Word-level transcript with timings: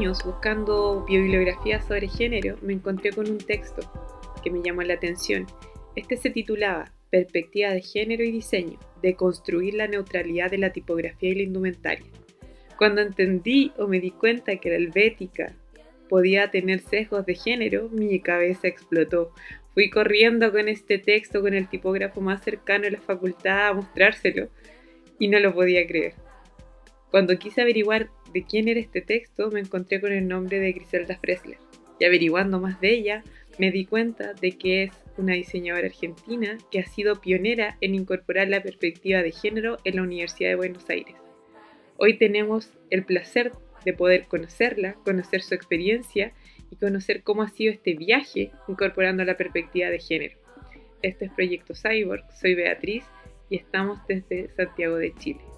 años 0.00 0.24
buscando 0.24 1.04
bibliografía 1.04 1.82
sobre 1.82 2.08
género, 2.08 2.56
me 2.62 2.72
encontré 2.72 3.12
con 3.12 3.28
un 3.28 3.36
texto 3.36 3.82
que 4.42 4.50
me 4.50 4.62
llamó 4.62 4.80
la 4.80 4.94
atención. 4.94 5.46
Este 5.94 6.16
se 6.16 6.30
titulaba 6.30 6.90
Perspectiva 7.10 7.68
de 7.72 7.82
género 7.82 8.24
y 8.24 8.30
diseño, 8.30 8.78
de 9.02 9.14
construir 9.14 9.74
la 9.74 9.88
neutralidad 9.88 10.50
de 10.50 10.56
la 10.56 10.72
tipografía 10.72 11.28
y 11.28 11.34
la 11.34 11.42
indumentaria. 11.42 12.06
Cuando 12.78 13.02
entendí 13.02 13.72
o 13.76 13.88
me 13.88 14.00
di 14.00 14.10
cuenta 14.10 14.56
que 14.56 14.70
la 14.70 14.76
helvética 14.76 15.54
podía 16.08 16.50
tener 16.50 16.80
sesgos 16.80 17.26
de 17.26 17.34
género, 17.34 17.90
mi 17.90 18.20
cabeza 18.20 18.68
explotó. 18.68 19.34
Fui 19.74 19.90
corriendo 19.90 20.50
con 20.50 20.68
este 20.68 20.96
texto 20.96 21.42
con 21.42 21.52
el 21.52 21.68
tipógrafo 21.68 22.22
más 22.22 22.42
cercano 22.42 22.86
a 22.86 22.90
la 22.90 23.00
facultad 23.00 23.68
a 23.68 23.74
mostrárselo 23.74 24.48
y 25.18 25.28
no 25.28 25.38
lo 25.40 25.52
podía 25.52 25.86
creer. 25.86 26.14
Cuando 27.10 27.36
quise 27.38 27.60
averiguar 27.60 28.08
de 28.32 28.44
quién 28.44 28.68
era 28.68 28.78
este 28.78 29.00
texto, 29.00 29.50
me 29.50 29.60
encontré 29.60 30.00
con 30.00 30.12
el 30.12 30.28
nombre 30.28 30.60
de 30.60 30.72
Griselda 30.72 31.18
Fresler. 31.18 31.58
Y 31.98 32.04
averiguando 32.04 32.60
más 32.60 32.80
de 32.80 32.92
ella, 32.92 33.24
me 33.58 33.72
di 33.72 33.84
cuenta 33.84 34.32
de 34.34 34.52
que 34.52 34.84
es 34.84 34.92
una 35.16 35.34
diseñadora 35.34 35.86
argentina 35.86 36.56
que 36.70 36.78
ha 36.78 36.86
sido 36.86 37.20
pionera 37.20 37.76
en 37.80 37.94
incorporar 37.96 38.48
la 38.48 38.62
perspectiva 38.62 39.22
de 39.22 39.32
género 39.32 39.78
en 39.84 39.96
la 39.96 40.02
Universidad 40.02 40.50
de 40.50 40.56
Buenos 40.56 40.88
Aires. 40.88 41.16
Hoy 41.96 42.16
tenemos 42.16 42.72
el 42.90 43.04
placer 43.04 43.52
de 43.84 43.92
poder 43.92 44.26
conocerla, 44.26 44.94
conocer 45.04 45.42
su 45.42 45.54
experiencia 45.54 46.32
y 46.70 46.76
conocer 46.76 47.22
cómo 47.22 47.42
ha 47.42 47.48
sido 47.48 47.72
este 47.72 47.94
viaje 47.94 48.52
incorporando 48.68 49.24
la 49.24 49.36
perspectiva 49.36 49.90
de 49.90 49.98
género. 49.98 50.38
Este 51.02 51.24
es 51.26 51.32
Proyecto 51.32 51.74
Cyborg, 51.74 52.24
soy 52.40 52.54
Beatriz 52.54 53.04
y 53.48 53.56
estamos 53.56 53.98
desde 54.06 54.48
Santiago 54.54 54.96
de 54.96 55.12
Chile. 55.16 55.49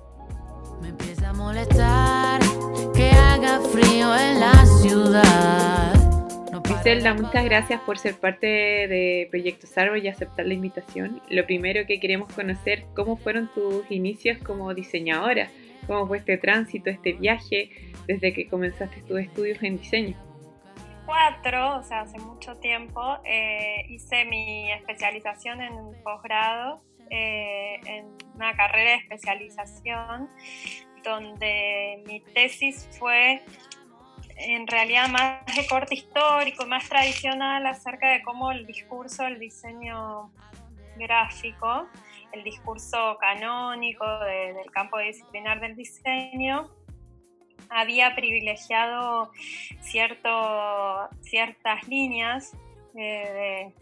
Molestar 1.43 2.41
que 2.95 3.11
haga 3.11 3.59
frío 3.61 4.17
en 4.17 4.39
la 4.39 4.65
ciudad. 4.81 5.93
Griselda, 6.63 7.15
muchas 7.15 7.45
gracias 7.45 7.81
por 7.81 7.99
ser 7.99 8.15
parte 8.15 8.47
de 8.47 9.27
Proyecto 9.29 9.67
Cyborg 9.67 10.05
y 10.05 10.09
aceptar 10.09 10.47
la 10.47 10.55
invitación. 10.55 11.21
Lo 11.29 11.45
primero 11.45 11.85
que 11.85 11.99
queremos 11.99 12.33
conocer, 12.33 12.85
¿cómo 12.95 13.17
fueron 13.17 13.53
tus 13.53 13.91
inicios 13.91 14.39
como 14.39 14.73
diseñadora? 14.73 15.51
¿Cómo 15.89 16.07
fue 16.07 16.19
este 16.19 16.39
tránsito, 16.39 16.91
este 16.91 17.15
viaje 17.15 17.71
desde 18.07 18.33
que 18.33 18.47
comenzaste 18.47 19.03
tus 19.03 19.19
estudios 19.19 19.61
en 19.65 19.79
diseño? 19.79 20.17
Cuatro, 21.07 21.79
o 21.79 21.83
sea, 21.83 22.03
hace 22.03 22.21
mucho 22.21 22.55
tiempo, 22.59 23.19
eh, 23.25 23.85
hice 23.89 24.25
mi 24.27 24.71
especialización 24.71 25.61
en 25.61 25.75
posgrado 26.05 26.85
eh, 27.11 27.81
en 27.85 28.07
una 28.37 28.55
carrera 28.55 28.93
de 28.93 28.97
especialización 28.99 30.31
donde 31.03 32.03
mi 32.07 32.21
tesis 32.21 32.89
fue 32.99 33.43
en 34.37 34.67
realidad 34.67 35.09
más 35.09 35.45
de 35.55 35.67
corte 35.67 35.95
histórico, 35.95 36.67
más 36.67 36.89
tradicional 36.89 37.67
acerca 37.67 38.11
de 38.11 38.23
cómo 38.23 38.51
el 38.51 38.67
discurso 38.67 39.25
del 39.25 39.39
diseño 39.39 40.33
gráfico, 40.97 41.87
el 42.33 42.43
discurso 42.43 43.17
canónico 43.21 44.05
del 44.21 44.71
campo 44.73 44.99
disciplinar 44.99 45.61
del 45.61 45.77
diseño, 45.77 46.71
había 47.69 48.15
privilegiado 48.15 49.31
cierto, 49.81 51.09
ciertas 51.21 51.87
líneas 51.89 52.53
de, 52.93 53.73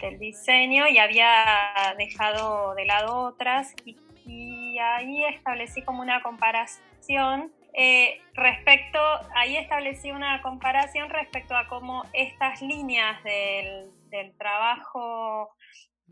del 0.00 0.18
diseño 0.18 0.88
y 0.88 0.98
había 0.98 1.94
dejado 1.98 2.74
de 2.74 2.86
lado 2.86 3.16
otras 3.18 3.74
y, 3.84 4.69
ahí 4.80 5.24
establecí 5.24 5.82
como 5.82 6.02
una 6.02 6.22
comparación 6.22 7.52
eh, 7.72 8.20
respecto, 8.34 8.98
ahí 9.34 9.56
establecí 9.56 10.10
una 10.10 10.42
comparación 10.42 11.08
respecto 11.08 11.56
a 11.56 11.68
cómo 11.68 12.04
estas 12.12 12.60
líneas 12.62 13.22
del, 13.22 13.90
del 14.10 14.36
trabajo 14.36 15.50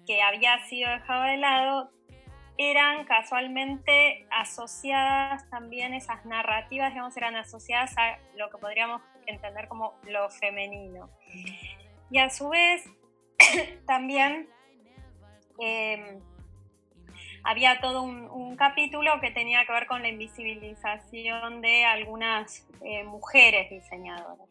que 0.06 0.22
había 0.22 0.58
sido 0.66 0.90
dejado 0.90 1.24
de 1.24 1.36
lado 1.36 1.90
eran 2.58 3.04
casualmente 3.04 4.26
asociadas 4.30 5.48
también, 5.48 5.94
esas 5.94 6.24
narrativas, 6.24 6.90
digamos, 6.92 7.16
eran 7.16 7.36
asociadas 7.36 7.96
a 7.96 8.18
lo 8.36 8.50
que 8.50 8.58
podríamos 8.58 9.00
entender 9.26 9.68
como 9.68 9.94
lo 10.04 10.28
femenino. 10.28 11.08
Y 12.10 12.18
a 12.18 12.30
su 12.30 12.48
vez, 12.48 12.84
también 13.86 14.48
em, 15.60 16.20
había 17.48 17.80
todo 17.80 18.02
un, 18.02 18.56
capítulo 18.56 19.20
que 19.20 19.30
tenía 19.30 19.64
que 19.64 19.72
ver 19.72 19.86
con 19.86 20.02
la 20.02 20.08
invisibilización 20.08 21.60
de 21.60 21.84
algunas 21.84 22.66
eh, 22.84 23.04
mujeres 23.04 23.70
diseñadoras. 23.70 24.48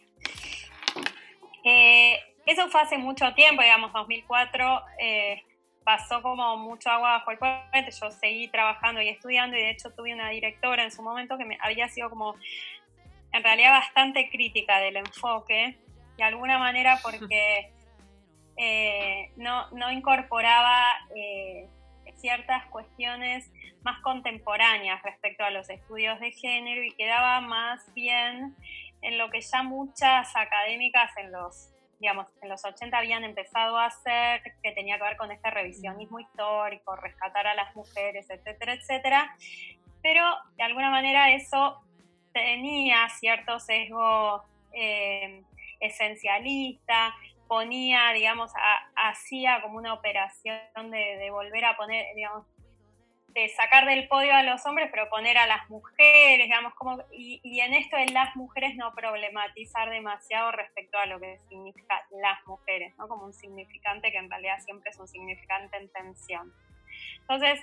Eh, 1.65 2.17
eso 2.45 2.69
fue 2.69 2.81
hace 2.81 2.97
mucho 2.97 3.33
tiempo, 3.33 3.61
digamos, 3.61 3.91
2004 3.91 4.81
eh, 4.99 5.43
pasó 5.83 6.21
como 6.21 6.55
mucho 6.55 6.89
agua 6.89 7.17
bajo 7.17 7.31
el 7.31 7.37
puente, 7.37 7.91
yo 7.91 8.09
seguí 8.11 8.47
trabajando 8.47 9.01
y 9.01 9.09
estudiando 9.09 9.57
y 9.57 9.59
de 9.59 9.71
hecho 9.71 9.93
tuve 9.93 10.13
una 10.13 10.29
directora 10.29 10.83
en 10.83 10.91
su 10.91 11.03
momento 11.03 11.37
que 11.37 11.43
me 11.43 11.57
había 11.61 11.89
sido 11.89 12.09
como 12.09 12.35
en 13.33 13.43
realidad 13.43 13.73
bastante 13.73 14.29
crítica 14.29 14.79
del 14.79 14.95
enfoque, 14.95 15.77
de 16.17 16.23
alguna 16.23 16.57
manera 16.57 16.97
porque 17.03 17.73
no, 19.35 19.69
no, 19.71 19.91
incorporaba 19.91 20.81
eh, 21.13 21.66
ciertas 22.17 22.65
cuestiones 22.67 23.51
más 23.83 23.99
contemporáneas 24.01 25.01
respecto 25.03 25.43
a 25.43 25.51
los 25.51 25.69
estudios 25.69 26.19
de 26.19 26.31
género 26.31 26.83
y 26.83 26.91
quedaba 26.91 27.41
más 27.41 27.93
bien 27.93 28.55
en 29.01 29.17
lo 29.17 29.29
que 29.29 29.41
ya 29.41 29.63
muchas 29.63 30.35
académicas 30.35 31.15
en 31.17 31.31
los 31.31 31.73
digamos, 31.99 32.27
en 32.41 32.49
los 32.49 32.63
80 32.63 32.95
habían 32.95 33.23
empezado 33.23 33.77
a 33.77 33.85
hacer, 33.85 34.43
que 34.61 34.71
tenía 34.71 34.97
que 34.97 35.03
ver 35.03 35.17
con 35.17 35.31
este 35.31 35.49
revisionismo 35.49 36.19
histórico, 36.19 36.95
rescatar 36.95 37.47
a 37.47 37.55
las 37.55 37.75
mujeres, 37.75 38.29
etcétera, 38.29 38.73
etcétera. 38.73 39.35
Pero 40.01 40.23
de 40.57 40.63
alguna 40.63 40.91
manera 40.91 41.31
eso 41.31 41.81
tenía 42.33 43.09
cierto 43.09 43.59
sesgo 43.59 44.43
eh, 44.73 45.41
esencialista, 45.79 47.15
ponía, 47.47 48.11
digamos, 48.13 48.51
hacía 48.95 49.61
como 49.61 49.77
una 49.77 49.93
operación 49.93 50.91
de, 50.91 51.29
volver 51.31 51.65
a 51.65 51.75
poner, 51.77 52.05
digamos, 52.15 52.45
de 53.29 53.49
sacar 53.49 53.85
del 53.85 54.07
podio 54.07 54.33
a 54.33 54.43
los 54.43 54.65
hombres, 54.65 54.89
pero 54.91 55.09
poner 55.09 55.37
a 55.37 55.47
las 55.47 55.69
mujeres, 55.69 56.45
digamos, 56.45 56.73
como, 56.75 57.03
y, 57.11 57.59
en 57.59 57.73
esto 57.73 57.97
de 57.97 58.07
las 58.07 58.35
mujeres 58.35 58.75
no 58.75 58.93
problematizar 58.93 59.89
demasiado 59.89 60.51
respecto 60.51 60.97
a 60.97 61.05
lo 61.05 61.19
que 61.19 61.39
significa 61.49 62.01
las 62.21 62.45
mujeres, 62.47 62.95
¿no? 62.97 63.07
Como 63.07 63.25
un 63.25 63.33
significante 63.33 64.11
que 64.11 64.17
en 64.17 64.29
realidad 64.29 64.59
siempre 64.59 64.89
es 64.89 64.99
un 64.99 65.07
significante 65.07 65.77
en 65.77 65.91
tensión. 65.91 66.53
Entonces, 67.21 67.61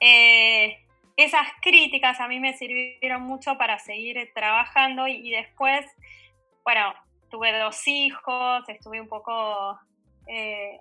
eh, 0.00 0.84
esas 1.16 1.48
críticas 1.62 2.20
a 2.20 2.28
mí 2.28 2.40
me 2.40 2.54
sirvieron 2.54 3.22
mucho 3.22 3.56
para 3.56 3.78
seguir 3.78 4.30
trabajando 4.34 5.06
y 5.06 5.30
después, 5.30 5.86
bueno, 6.64 6.94
tuve 7.30 7.58
dos 7.58 7.86
hijos, 7.86 8.68
estuve 8.68 9.00
un 9.00 9.08
poco, 9.08 9.78
eh, 10.26 10.80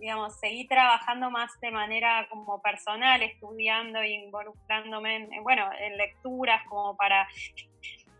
digamos, 0.00 0.38
seguí 0.38 0.66
trabajando 0.66 1.30
más 1.30 1.50
de 1.60 1.70
manera 1.70 2.26
como 2.28 2.60
personal, 2.60 3.22
estudiando 3.22 4.00
e 4.00 4.10
involucrándome 4.10 5.16
en, 5.16 5.42
bueno, 5.42 5.68
en 5.78 5.96
lecturas 5.96 6.62
como 6.68 6.96
para 6.96 7.28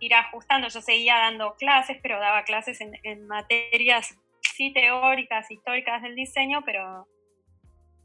ir 0.01 0.15
ajustando. 0.15 0.69
Yo 0.69 0.81
seguía 0.81 1.17
dando 1.17 1.55
clases, 1.57 1.99
pero 2.03 2.19
daba 2.21 2.45
clases 2.45 2.81
en, 2.81 3.27
materias 3.27 4.17
sí 4.55 4.73
teóricas, 4.73 5.51
históricas 5.51 6.03
del 6.03 6.15
diseño, 6.15 6.63
pero 6.65 7.07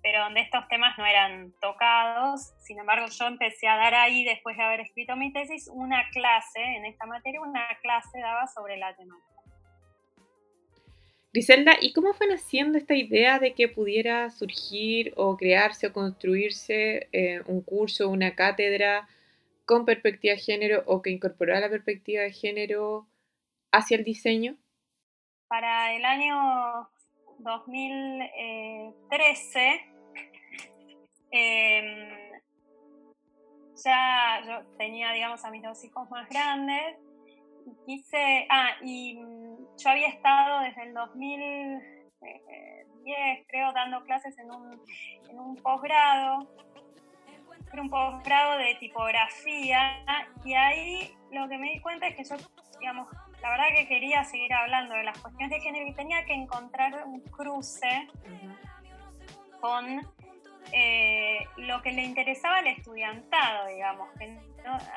pero 0.03 0.23
donde 0.23 0.41
estos 0.41 0.67
temas 0.67 0.97
no 0.97 1.05
eran 1.05 1.53
tocados. 1.61 2.53
Sin 2.57 2.79
embargo, 2.79 3.05
yo 3.05 3.27
empecé 3.27 3.67
a 3.67 3.77
dar 3.77 3.93
ahí, 3.93 4.23
después 4.23 4.57
de 4.57 4.63
haber 4.63 4.79
escrito 4.79 5.15
mi 5.15 5.31
tesis, 5.31 5.69
una 5.71 6.09
clase 6.09 6.59
en 6.59 6.85
esta 6.85 7.05
materia, 7.05 7.39
una 7.39 7.67
clase 7.83 8.19
daba 8.19 8.47
sobre 8.47 8.77
la 8.77 8.95
temática. 8.95 9.30
Griselda, 11.33 11.77
¿y 11.79 11.93
cómo 11.93 12.11
fue 12.13 12.27
naciendo 12.27 12.77
esta 12.77 12.93
idea 12.93 13.39
de 13.39 13.53
que 13.53 13.69
pudiera 13.69 14.29
surgir 14.31 15.13
o 15.15 15.37
crearse 15.37 15.87
o 15.87 15.93
construirse 15.93 17.07
eh, 17.13 17.41
un 17.45 17.61
curso, 17.61 18.09
una 18.09 18.35
cátedra 18.35 19.07
con 19.65 19.85
perspectiva 19.85 20.33
de 20.33 20.41
género 20.41 20.83
o 20.87 21.01
que 21.01 21.09
incorporara 21.09 21.61
la 21.61 21.69
perspectiva 21.69 22.23
de 22.23 22.33
género 22.33 23.07
hacia 23.71 23.95
el 23.95 24.03
diseño? 24.03 24.57
Para 25.47 25.95
el 25.95 26.03
año 26.03 26.89
2013, 27.39 29.85
em, 31.31 32.09
ya 33.81 34.41
yo 34.45 34.65
tenía, 34.77 35.13
digamos, 35.13 35.45
a 35.45 35.51
mis 35.51 35.63
dos 35.63 35.81
hijos 35.85 36.09
más 36.09 36.27
grandes 36.27 36.97
quise, 37.85 38.47
ah, 38.49 38.71
y 38.81 39.19
yo 39.77 39.89
había 39.89 40.09
estado 40.09 40.61
desde 40.61 40.83
el 40.83 40.93
2010, 40.93 43.47
creo, 43.47 43.73
dando 43.73 44.03
clases 44.03 44.37
en 44.37 44.51
un, 44.51 44.81
en 45.29 45.39
un 45.39 45.55
posgrado, 45.57 46.47
era 47.71 47.81
un 47.81 47.89
posgrado 47.89 48.57
de 48.57 48.75
tipografía, 48.75 50.03
y 50.43 50.53
ahí 50.53 51.15
lo 51.31 51.47
que 51.47 51.57
me 51.57 51.71
di 51.71 51.79
cuenta 51.79 52.07
es 52.07 52.15
que 52.15 52.23
yo, 52.23 52.35
digamos, 52.79 53.07
la 53.41 53.49
verdad 53.49 53.65
que 53.75 53.87
quería 53.87 54.23
seguir 54.23 54.53
hablando 54.53 54.95
de 54.95 55.03
las 55.03 55.17
cuestiones 55.17 55.49
de 55.49 55.61
género 55.61 55.87
y 55.87 55.93
tenía 55.93 56.25
que 56.25 56.33
encontrar 56.33 57.05
un 57.05 57.21
cruce 57.21 58.07
con 59.59 60.01
eh, 60.73 61.45
lo 61.57 61.81
que 61.81 61.91
le 61.91 62.03
interesaba 62.03 62.59
al 62.59 62.67
estudiantado, 62.67 63.67
digamos, 63.67 64.09
que 64.17 64.37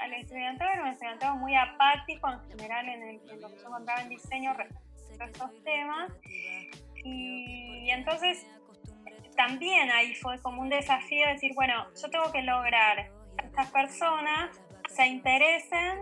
al 0.03 0.13
estudiantado 0.13 0.73
era 0.73 0.83
un 0.83 0.89
estudiantado 0.89 1.37
muy 1.37 1.55
apático 1.55 2.31
en 2.31 2.41
general 2.51 2.89
en, 2.89 3.03
el, 3.03 3.31
en 3.31 3.41
lo 3.41 3.49
que 3.49 3.57
yo 3.57 3.67
encontraba 3.67 4.03
en 4.03 4.09
diseño 4.09 4.55
respecto 4.55 5.23
a 5.23 5.27
estos 5.27 5.65
temas. 5.65 6.13
Y, 7.05 7.91
entonces 7.91 8.47
también 9.37 9.91
ahí 9.91 10.15
fue 10.15 10.41
como 10.41 10.63
un 10.63 10.69
desafío 10.69 11.27
decir, 11.29 11.53
bueno, 11.55 11.87
yo 12.01 12.09
tengo 12.09 12.31
que 12.31 12.43
lograr 12.43 13.11
que 13.37 13.47
estas 13.47 13.71
personas 13.71 14.51
se 14.89 15.07
interesen 15.07 15.99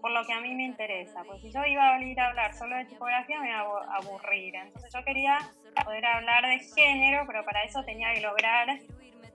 por 0.00 0.10
lo 0.10 0.22
que 0.26 0.34
a 0.34 0.40
mí 0.40 0.54
me 0.54 0.64
interesa, 0.64 1.24
porque 1.24 1.40
si 1.42 1.50
yo 1.50 1.64
iba 1.64 1.88
a 1.88 1.98
venir 1.98 2.20
a 2.20 2.28
hablar 2.28 2.52
solo 2.54 2.76
de 2.76 2.84
tipografía 2.84 3.40
me 3.40 3.48
iba 3.48 3.60
a 3.60 3.96
aburrir. 3.96 4.54
Entonces 4.54 4.92
yo 4.92 5.02
quería 5.02 5.38
poder 5.82 6.04
hablar 6.04 6.46
de 6.46 6.58
género, 6.58 7.24
pero 7.26 7.42
para 7.42 7.64
eso 7.64 7.82
tenía 7.84 8.12
que 8.12 8.20
lograr 8.20 8.68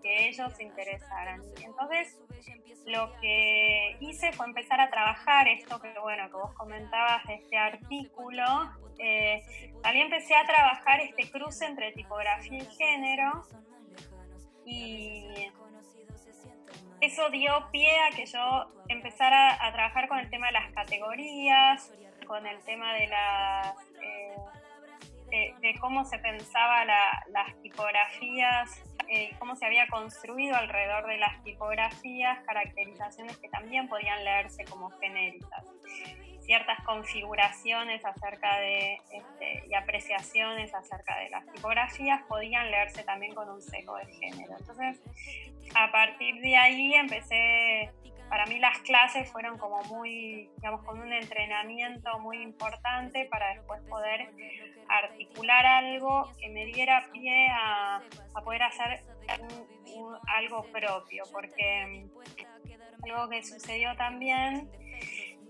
que 0.01 0.27
ellos 0.27 0.51
se 0.53 0.63
interesaran. 0.63 1.41
entonces 1.63 2.17
lo 2.85 3.13
que 3.19 3.97
hice 3.99 4.31
fue 4.33 4.47
empezar 4.47 4.79
a 4.81 4.89
trabajar 4.89 5.47
esto 5.47 5.79
que 5.79 5.93
bueno 5.99 6.27
que 6.29 6.37
vos 6.37 6.53
comentabas 6.55 7.21
este 7.29 7.57
artículo. 7.57 8.43
Eh, 8.97 9.41
también 9.83 10.05
empecé 10.05 10.35
a 10.35 10.45
trabajar 10.45 10.99
este 11.01 11.29
cruce 11.29 11.65
entre 11.65 11.91
tipografía 11.91 12.57
y 12.57 12.65
género 12.65 13.43
y 14.65 15.51
eso 17.01 17.29
dio 17.29 17.69
pie 17.71 17.91
a 18.01 18.15
que 18.15 18.25
yo 18.25 18.71
empezara 18.87 19.65
a 19.65 19.71
trabajar 19.71 20.07
con 20.07 20.19
el 20.19 20.29
tema 20.29 20.47
de 20.47 20.53
las 20.53 20.71
categorías, 20.73 21.93
con 22.27 22.45
el 22.45 22.59
tema 22.65 22.93
de 22.93 23.07
las 23.07 23.75
eh, 25.31 25.53
de, 25.61 25.75
cómo 25.79 26.05
se 26.05 26.17
pensaba 26.17 26.85
las 26.85 27.61
tipografías 27.61 28.81
eh, 29.09 29.35
cómo 29.39 29.55
se 29.55 29.65
había 29.65 29.87
construido 29.87 30.55
alrededor 30.55 31.07
de 31.07 31.17
las 31.17 31.43
tipografías 31.43 32.39
caracterizaciones 32.45 33.37
que 33.37 33.49
también 33.49 33.87
podían 33.87 34.23
leerse 34.23 34.65
como 34.65 34.91
genéricas. 34.91 35.65
Ciertas 36.41 36.83
configuraciones 36.83 38.03
acerca 38.05 38.59
de 38.59 38.99
este, 39.11 39.63
y 39.67 39.73
apreciaciones 39.73 40.73
acerca 40.73 41.17
de 41.19 41.29
las 41.29 41.45
tipografías 41.51 42.21
podían 42.27 42.71
leerse 42.71 43.03
también 43.03 43.35
con 43.35 43.49
un 43.49 43.61
seco 43.61 43.95
de 43.97 44.05
género. 44.13 44.55
Entonces, 44.59 44.99
a 45.75 45.91
partir 45.91 46.39
de 46.41 46.55
ahí 46.55 46.93
empecé 46.93 47.91
para 48.29 48.45
mí 48.45 48.59
las 48.59 48.77
clases 48.79 49.29
fueron 49.31 49.57
como 49.57 49.81
muy, 49.85 50.49
digamos, 50.57 50.83
con 50.83 50.99
un 50.99 51.11
entrenamiento 51.11 52.19
muy 52.19 52.41
importante 52.41 53.25
para 53.25 53.55
después 53.55 53.81
poder 53.89 54.29
articular 54.87 55.65
algo 55.65 56.31
que 56.39 56.49
me 56.49 56.65
diera 56.65 57.09
pie 57.11 57.47
a, 57.51 58.01
poder 58.43 58.63
hacer 58.63 59.01
algo 60.27 60.63
propio, 60.71 61.23
porque 61.31 62.07
algo 63.03 63.29
que 63.29 63.43
sucedió 63.43 63.95
también 63.95 64.69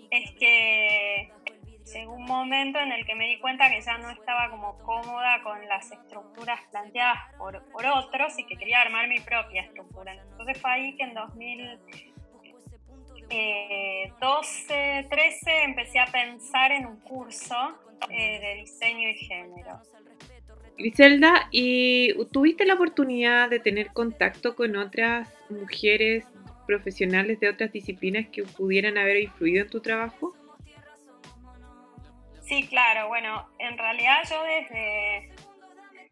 es 0.10 0.32
que 0.40 1.32
llegó 1.94 2.14
un 2.14 2.26
momento 2.26 2.80
en 2.80 2.92
el 2.92 3.06
que 3.06 3.16
me 3.16 3.28
di 3.28 3.40
cuenta 3.40 3.70
que 3.70 3.82
ya 3.82 3.98
no 3.98 4.10
estaba 4.10 4.50
como 4.50 4.78
cómoda 4.80 5.42
con 5.44 5.68
las 5.68 5.92
estructuras 5.92 6.60
planteadas 6.72 7.18
por, 7.38 7.64
por 7.72 7.86
otros 7.86 8.38
y 8.38 8.46
que 8.46 8.56
quería 8.56 8.82
armar 8.82 9.08
mi 9.08 9.20
propia 9.20 9.64
estructura. 9.64 10.14
Entonces 10.14 10.62
fue 10.62 10.72
ahí 10.72 10.96
que 10.96 11.04
en 11.04 11.14
2000 11.14 11.80
12, 13.30 15.08
13 15.10 15.64
empecé 15.64 16.00
a 16.00 16.06
pensar 16.06 16.72
en 16.72 16.86
un 16.86 17.00
curso 17.02 17.56
eh, 18.10 18.40
de 18.40 18.56
diseño 18.62 19.10
y 19.10 19.16
género. 19.16 19.82
Griselda, 20.78 21.48
¿y 21.52 22.14
tuviste 22.32 22.66
la 22.66 22.76
oportunidad 22.76 23.50
de 23.50 23.60
tener 23.60 23.92
contacto 23.92 24.56
con 24.56 24.78
otras 24.78 25.28
mujeres 25.50 26.26
profesionales 26.66 27.40
de 27.40 27.50
otras 27.50 27.72
disciplinas 27.72 28.28
que 28.28 28.44
pudieran 28.44 28.98
haber 28.98 29.18
influido 29.18 29.64
en 29.64 29.70
tu 29.70 29.82
trabajo? 29.82 30.34
Sí, 32.42 32.68
claro. 32.68 33.10
Bueno, 33.10 33.50
en 33.60 33.78
realidad 33.78 34.24
yo 34.30 34.42
desde, 34.44 35.30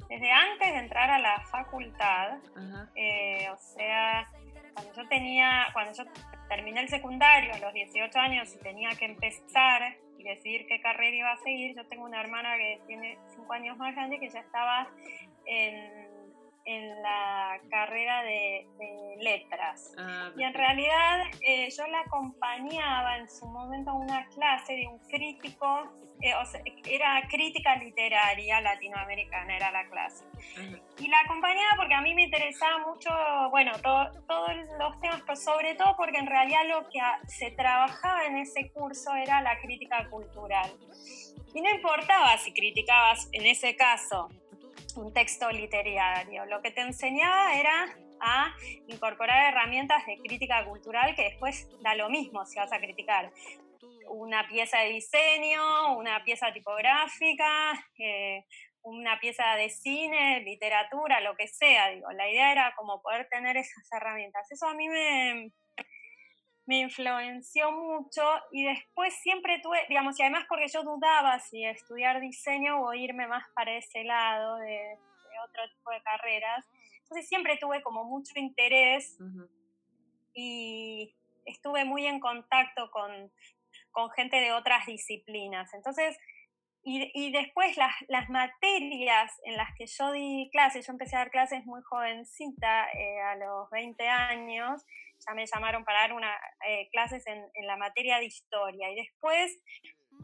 desde 0.10 0.31
antes 0.31 0.74
de 0.74 0.80
entrar 0.80 1.10
a 1.10 1.20
la 1.20 1.40
facultad, 1.52 2.40
eh, 2.96 3.48
o 3.50 3.58
sea, 3.58 4.30
cuando 4.74 4.94
yo 4.96 5.08
tenía, 5.08 5.68
cuando 5.74 5.94
yo 5.94 6.04
terminé 6.48 6.82
el 6.82 6.90
secundario 6.90 7.54
a 7.54 7.60
los 7.60 7.74
18 7.74 8.20
años 8.20 8.54
y 8.54 8.58
tenía 8.60 8.90
que 8.92 9.06
empezar 9.06 9.98
y 10.18 10.24
decidir 10.24 10.66
qué 10.68 10.82
carrera 10.82 11.16
iba 11.16 11.32
a 11.32 11.38
seguir, 11.38 11.76
yo 11.76 11.86
tengo 11.88 12.06
una 12.06 12.22
hermana 12.22 12.58
que 12.58 12.80
tiene 12.88 13.18
5 13.36 13.54
años 13.54 13.78
más 13.78 13.94
grande 13.96 14.20
que 14.20 14.30
ya 14.30 14.40
estaba 14.40 14.88
en, 15.46 16.08
en 16.66 17.02
la 17.02 17.60
carrera 17.70 18.24
de, 18.24 18.68
letras. 19.20 19.96
Ah, 19.98 20.30
y 20.38 20.44
en 20.44 20.54
realidad 20.54 21.22
eh, 21.42 21.70
yo 21.76 21.88
la 21.88 22.02
acompañaba 22.02 23.18
en 23.18 23.28
su 23.28 23.48
momento 23.48 23.90
a 23.90 23.94
una 23.96 24.28
clase 24.28 24.74
de 24.74 24.88
un 24.88 25.00
crítico 25.10 25.92
eh, 26.22 26.34
era 26.86 27.28
crítica 27.30 27.75
literaria 27.75 28.60
latinoamericana, 28.62 29.56
era 29.56 29.72
la 29.72 29.88
clase. 29.90 30.25
Y 31.00 31.08
la 31.08 31.19
acompañaba 31.19 31.75
porque 31.78 31.94
a 31.94 32.02
mí 32.02 32.16
me 32.16 32.24
interesaba 32.24 32.80
mucho, 32.80 33.10
bueno, 33.52 33.72
todos 33.81 34.10
los 34.80 35.00
temas, 35.00 35.22
pero 35.22 35.36
sobre 35.36 35.75
todo 35.75 35.96
porque 35.96 36.18
en 36.18 36.28
realidad 36.28 36.62
lo 36.68 36.90
que 36.90 37.00
se 37.28 37.52
trabajaba 37.52 38.25
en 38.25 38.38
ese 38.38 38.72
curso 38.72 39.14
era 39.16 39.42
la 39.42 39.60
crítica 39.60 40.10
cultural. 40.10 40.72
Y 41.54 41.62
no 41.62 41.69
importaba 41.69 42.38
si 42.38 42.52
criticabas, 42.54 43.30
en 43.31 43.46
ese 43.46 43.75
caso, 43.75 44.30
un 44.96 45.13
texto 45.13 45.50
literario, 45.52 46.46
lo 46.46 46.62
que 46.62 46.72
te 46.72 46.81
enseñaba 46.81 47.54
era 47.56 47.96
a 48.20 48.56
incorporar 48.88 49.54
herramientas 49.54 50.04
de 50.08 50.18
crítica 50.18 50.66
cultural 50.66 51.16
que 51.16 51.24
después 51.24 51.68
da 51.81 51.94
lo 51.94 52.10
mismo 52.10 52.46
si 52.46 52.58
vas 52.58 52.72
a 52.72 52.80
criticar 52.80 53.31
una 54.09 54.48
pieza 54.48 54.80
de 54.80 54.89
diseño, 54.89 55.98
una 55.98 56.24
pieza 56.24 56.51
tipográfica, 56.53 57.74
eh, 57.98 58.46
una 58.82 59.20
pieza 59.20 59.55
de 59.55 59.70
cine, 59.70 60.41
literatura, 60.41 61.20
lo 61.22 61.36
que 61.36 61.48
sea. 61.48 61.89
Digo, 61.89 62.12
la 62.12 62.29
idea 62.29 62.51
era 62.51 62.74
como 62.75 63.01
poder 63.01 63.27
tener 63.29 63.58
esas 63.58 63.91
herramientas. 63.91 64.50
Eso 64.51 64.67
a 64.67 64.74
mí 64.74 64.88
me, 64.88 65.51
me 66.67 66.79
influenció 66.79 67.72
mucho 67.72 68.22
y 68.51 68.65
después 68.65 69.13
siempre 69.22 69.60
tuve, 69.63 69.86
digamos, 69.88 70.20
y 70.20 70.24
además 70.24 70.46
porque 70.50 70.67
yo 70.67 70.84
dudaba 70.84 71.39
si 71.39 71.63
estudiar 71.63 72.20
diseño 72.20 72.82
o 72.82 72.93
irme 72.93 73.25
más 73.25 73.46
para 73.55 73.75
ese 73.75 74.03
lado 74.03 74.58
de, 74.58 74.98
otro 75.50 75.63
tipo 75.70 75.91
de 75.91 76.01
carreras. 76.01 76.65
Entonces 77.03 77.29
siempre 77.29 77.58
tuve 77.58 77.82
como 77.84 78.03
mucho 78.03 78.34
interés 78.38 79.17
y 80.34 81.13
estuve 81.46 81.86
muy 81.86 82.05
en 82.05 82.20
contacto 82.20 82.89
con, 82.91 83.32
con 83.98 84.12
gente 84.12 84.39
de 84.39 84.51
otras 84.51 84.86
disciplinas. 84.86 85.74
Entonces, 85.74 86.16
y, 86.84 87.32
después 87.32 87.75
las, 87.77 87.92
las, 88.10 88.30
materias 88.30 89.32
en 89.44 89.58
las 89.58 89.74
que 89.75 89.88
yo 89.88 90.12
di 90.12 90.50
clases, 90.51 90.86
yo 90.86 90.94
empecé 90.94 91.16
a 91.16 91.20
dar 91.20 91.32
clases 91.32 91.66
muy 91.66 91.82
jovencita, 91.82 92.89
eh, 92.92 93.20
a 93.22 93.36
los 93.38 93.68
20 93.72 94.08
años, 94.08 94.86
ya 95.27 95.34
me 95.34 95.48
llamaron 95.48 95.84
para 95.84 96.01
dar 96.01 96.13
una, 96.13 96.32
eh, 96.70 96.88
clases 96.92 97.25
en, 97.25 97.44
en, 97.56 97.66
la 97.66 97.75
materia 97.75 98.20
de 98.20 98.25
historia. 98.25 98.92
Y 98.92 98.96
después, 98.96 99.60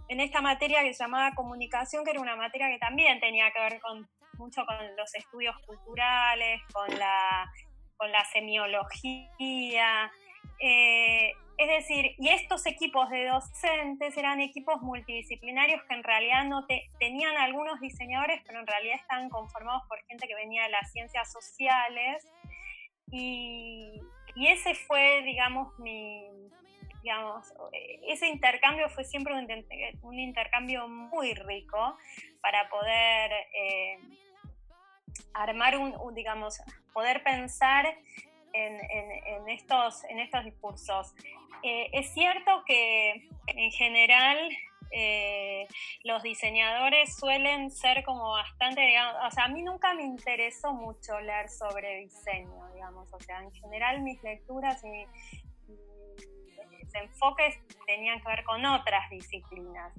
en 0.08 0.20
esta 0.20 0.39
materia 0.39 0.84
que 0.84 0.94
se 0.94 1.03
llamaba 1.03 1.34
comunicación, 1.36 2.06
que 2.06 2.12
era 2.12 2.22
una 2.22 2.36
materia 2.36 2.70
que 2.70 2.77
también 2.77 3.20
tenía 3.20 3.51
que 3.51 3.60
ver 3.60 3.82
con, 3.82 4.08
mucho 4.38 4.63
con 4.68 4.96
los 4.96 5.15
estudios 5.15 5.56
culturales, 5.65 6.62
con 6.72 6.88
la, 7.00 7.51
con 7.98 8.12
la 8.12 8.24
semiología. 8.25 10.12
Eh, 10.60 11.33
es 11.57 11.67
decir, 11.67 12.15
y 12.17 12.29
estos 12.29 12.65
equipos 12.65 13.10
de 13.10 13.25
docentes 13.25 14.17
eran 14.17 14.41
equipos 14.41 14.81
multidisciplinarios 14.81 15.83
que 15.83 15.93
en 15.93 16.03
realidad 16.03 16.45
no 16.45 16.65
tenían 17.00 17.38
algunos 17.38 17.79
diseñadores, 17.79 18.41
pero 18.45 18.60
en 18.60 18.67
realidad 18.67 18.95
estaban 19.00 19.29
conformados 19.29 19.83
por 19.88 20.03
gente 20.05 20.27
que 20.27 20.36
venía 20.36 20.63
de 20.63 20.69
las 20.69 20.91
ciencias 20.91 21.31
sociales. 21.31 22.27
Y, 23.12 24.01
ese 24.36 24.74
fue, 24.74 25.22
digamos, 25.22 25.77
mi, 25.77 26.25
digamos, 27.03 27.53
ese 28.07 28.27
intercambio 28.27 28.89
fue 28.89 29.03
siempre 29.03 29.36
un, 29.36 30.19
intercambio 30.19 30.88
muy 30.88 31.36
rico 31.36 31.98
para 32.41 32.67
poder 32.69 33.31
eh, 33.53 34.00
armar 35.36 35.77
un, 35.77 36.15
digamos, 36.15 36.60
poder 36.93 37.24
pensar 37.24 37.95
en, 38.53 39.50
estos, 39.50 40.03
en 40.05 40.19
estos 40.19 40.45
discursos. 40.45 41.13
Eh, 41.63 41.89
es 41.93 42.13
cierto 42.13 42.63
que 42.65 43.29
en 43.48 43.72
general 43.72 44.38
eh, 44.91 45.67
los 46.03 46.22
diseñadores 46.24 47.15
suelen 47.15 47.72
ser 47.72 48.03
como 48.03 48.31
bastante, 48.31 48.81
digamos, 48.81 49.15
o 49.25 49.31
sea, 49.31 49.45
a 49.45 49.48
mí 49.48 49.63
nunca 49.63 49.93
me 49.93 50.03
interesó 50.03 50.74
mucho 50.74 51.19
leer 51.19 51.50
sobre 51.50 52.00
diseño, 52.00 52.72
digamos, 52.74 53.12
o 53.12 53.19
sea, 53.19 53.41
en 53.41 53.51
general 53.53 54.01
mis 54.01 54.22
lecturas 54.24 54.83
enfoques 56.93 57.60
tenían 57.88 58.22
que 58.22 58.27
ver 58.27 58.43
con 58.43 58.63
otras 58.65 59.10
disciplinas. 59.10 59.93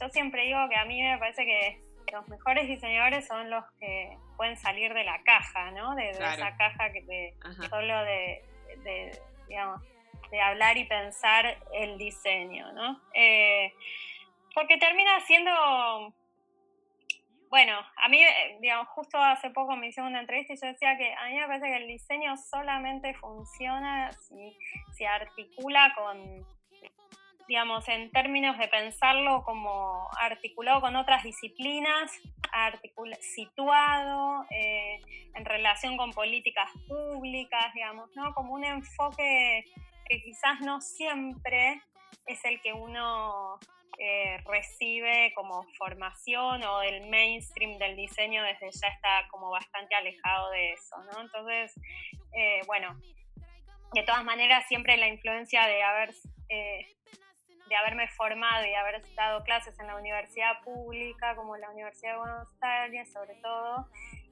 Yo 0.00 0.08
siempre 0.10 0.44
digo 0.44 0.58
que 0.68 0.76
a 0.76 0.84
mí 0.84 1.00
me 1.02 1.18
parece 1.18 1.46
que 1.46 1.82
los 2.12 2.28
mejores 2.28 2.68
diseñadores 2.68 3.26
son 3.26 3.50
los 3.50 3.64
que 3.80 4.16
pueden 4.36 4.56
salir 4.56 4.92
de 4.94 5.04
la 5.04 5.22
caja, 5.22 5.70
¿no? 5.72 5.94
De, 5.94 6.10
esa 6.10 6.56
caja 6.56 6.92
que 6.92 7.02
de, 7.02 7.34
solo 7.68 8.02
de, 8.04 8.42
digamos, 9.48 9.82
de 10.30 10.40
hablar 10.40 10.76
y 10.76 10.84
pensar 10.84 11.56
el 11.72 11.98
diseño, 11.98 12.72
¿no? 12.72 13.00
Eh, 13.14 13.72
porque 14.54 14.78
termina 14.78 15.20
siendo 15.20 16.12
bueno, 17.48 17.78
a 17.96 18.08
mí, 18.08 18.20
eh, 18.20 18.58
digamos, 18.60 18.88
justo 18.88 19.18
hace 19.18 19.50
poco 19.50 19.76
me 19.76 19.88
hicieron 19.88 20.10
una 20.10 20.20
entrevista 20.20 20.52
y 20.52 20.56
yo 20.56 20.66
decía 20.66 20.96
que 20.96 21.14
a 21.14 21.28
mí 21.28 21.36
me 21.36 21.46
parece 21.46 21.66
que 21.66 21.76
el 21.76 21.86
diseño 21.86 22.36
solamente 22.36 23.14
funciona 23.14 24.12
si 24.12 24.56
se 24.92 25.06
articula 25.06 25.92
con, 25.96 26.44
digamos, 27.48 27.88
en 27.88 28.10
términos 28.10 28.58
de 28.58 28.68
pensarlo 28.68 29.42
como 29.44 30.08
articulado 30.20 30.80
con 30.80 30.96
otras 30.96 31.22
disciplinas, 31.22 32.10
situado 33.20 34.46
eh, 34.50 35.00
en 35.34 35.44
relación 35.44 35.96
con 35.96 36.12
políticas 36.12 36.70
públicas, 36.88 37.72
digamos, 37.74 38.10
¿no? 38.14 38.32
Como 38.34 38.54
un 38.54 38.64
enfoque 38.64 39.64
que 40.08 40.22
quizás 40.22 40.60
no 40.60 40.80
siempre 40.80 41.82
es 42.26 42.44
el 42.44 42.60
que 42.60 42.72
uno 42.72 43.58
eh, 43.98 44.38
recibe 44.46 45.32
como 45.34 45.64
formación 45.78 46.62
o 46.64 46.82
el 46.82 47.08
mainstream 47.08 47.78
del 47.78 47.96
diseño 47.96 48.42
desde 48.42 48.70
ya 48.70 48.88
está 48.88 49.26
como 49.30 49.50
bastante 49.50 49.94
alejado 49.94 50.50
de 50.50 50.72
eso, 50.72 50.96
¿no? 51.04 51.22
Entonces, 51.22 51.72
eh, 52.36 52.60
bueno, 52.66 53.00
de 53.94 54.02
todas 54.02 54.24
maneras 54.24 54.66
siempre 54.68 54.96
la 54.96 55.08
influencia 55.08 55.66
de 55.66 55.82
haber... 55.82 56.14
Eh, 56.48 56.95
de 57.68 57.76
haberme 57.76 58.08
formado 58.08 58.64
y 58.66 58.74
haber 58.74 59.02
dado 59.14 59.42
clases 59.42 59.78
en 59.80 59.88
la 59.88 59.96
universidad 59.96 60.62
pública, 60.62 61.34
como 61.34 61.56
la 61.56 61.70
Universidad 61.70 62.12
de 62.12 62.18
Buenos 62.18 62.48
Aires, 62.60 63.12
sobre 63.12 63.34
todo, 63.36 63.88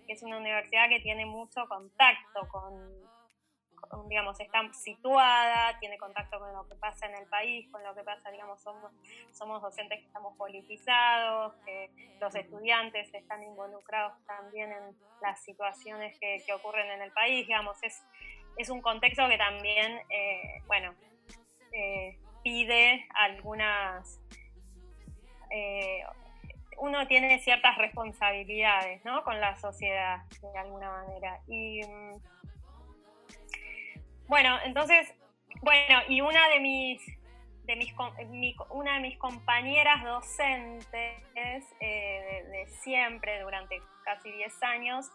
que 0.07 0.13
es 0.13 0.23
una 0.23 0.39
universidad 0.39 0.89
que 0.89 1.01
tiene 1.01 1.27
mucho 1.27 1.67
contacto 1.69 2.47
con, 2.49 4.09
digamos, 4.09 4.39
está 4.39 4.61
situada, 4.73 5.79
tiene 5.81 5.99
contacto 5.99 6.39
con 6.39 6.53
lo 6.53 6.69
que 6.69 6.77
pasa 6.77 7.07
en 7.07 7.17
el 7.17 7.27
país, 7.27 7.69
con 7.73 7.83
lo 7.83 7.95
que 7.95 8.03
pasa, 8.03 8.31
digamos, 8.31 8.63
somos, 8.63 8.93
somos 9.33 9.61
docentes 9.61 10.01
que 10.01 10.07
estamos 10.07 10.37
politizados, 10.37 11.55
que 11.65 11.91
los 12.21 12.35
estudiantes 12.35 13.13
están 13.13 13.43
involucrados 13.43 14.13
también 14.27 14.71
en 14.71 14.97
las 15.21 15.43
situaciones 15.43 16.19
que, 16.21 16.45
ocurren 16.55 16.89
en 16.91 17.03
el 17.03 17.13
país, 17.13 17.47
digamos, 17.47 17.83
es, 17.83 18.01
es 18.57 18.71
un 18.71 18.81
contexto 18.81 19.27
que 19.29 19.39
también, 19.39 20.01
eh, 20.09 20.63
bueno, 20.67 20.95
eh, 21.73 22.17
pide 22.45 23.09
algunas... 23.15 24.21
Eh, 25.51 26.05
uno 26.79 27.07
tiene 27.07 27.39
ciertas 27.39 27.77
responsabilidades, 27.79 29.05
¿no? 29.05 29.25
Con 29.25 29.41
la 29.41 29.57
sociedad, 29.57 30.23
de 30.41 30.59
alguna 30.59 30.91
manera. 30.91 31.41
Y 31.47 31.81
mm, 31.83 32.17
bueno, 34.27 34.59
entonces, 34.65 35.13
bueno, 35.63 36.01
y 36.09 36.21
una 36.21 36.49
de 36.49 36.61
mis, 36.61 37.01
de 37.65 37.77
mis 37.77 37.95
una 38.71 38.95
de 38.95 39.01
mis 39.01 39.19
compañeras 39.19 40.03
docentes 40.03 41.75
eh, 41.81 42.45
de, 42.51 42.67
siempre, 42.83 43.41
durante 43.43 43.81
casi 44.05 44.33
10 44.33 44.63
años, 44.63 45.11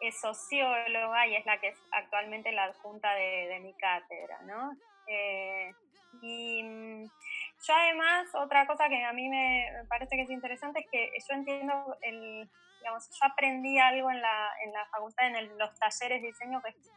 es 0.00 0.20
socióloga 0.20 1.26
y 1.28 1.36
es 1.36 1.46
la 1.46 1.60
que 1.60 1.68
es 1.68 1.78
actualmente 1.92 2.50
la 2.52 2.64
adjunta 2.64 3.14
de, 3.14 3.60
mi 3.60 3.72
cátedra, 3.74 4.40
¿no? 4.42 4.72
Eh, 5.06 5.72
y 6.20 6.62
mm, 6.62 7.04
yo 7.04 7.74
además, 7.74 8.28
otra 8.34 8.66
cosa 8.66 8.88
que 8.88 9.04
a 9.04 9.12
mí 9.12 9.28
me, 9.28 9.66
parece 9.88 10.16
que 10.16 10.22
es 10.22 10.30
interesante 10.30 10.80
es 10.80 10.86
que 10.90 11.10
yo 11.28 11.34
entiendo, 11.34 11.96
el, 12.02 12.48
digamos, 12.78 13.08
yo 13.08 13.26
aprendí 13.26 13.78
algo 13.78 14.10
en 14.10 14.20
la, 14.20 14.50
en 14.64 14.72
la 14.72 14.86
facultad, 14.86 15.28
en 15.28 15.58
los 15.58 15.78
talleres 15.78 16.20
de 16.20 16.28
diseño, 16.28 16.60
que 16.62 16.70
es 16.70 16.92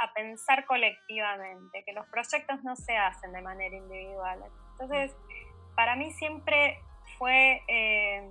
a 0.00 0.12
pensar 0.12 0.64
colectivamente, 0.66 1.82
que 1.84 1.92
los 1.92 2.06
proyectos 2.06 2.62
no 2.62 2.76
se 2.76 2.96
hacen 2.96 3.32
de 3.32 3.42
manera 3.42 3.76
individual. 3.76 4.44
Entonces, 4.72 5.16
para 5.74 5.96
mí 5.96 6.12
siempre 6.12 6.78
fue 7.18 7.62
eh, 7.66 8.30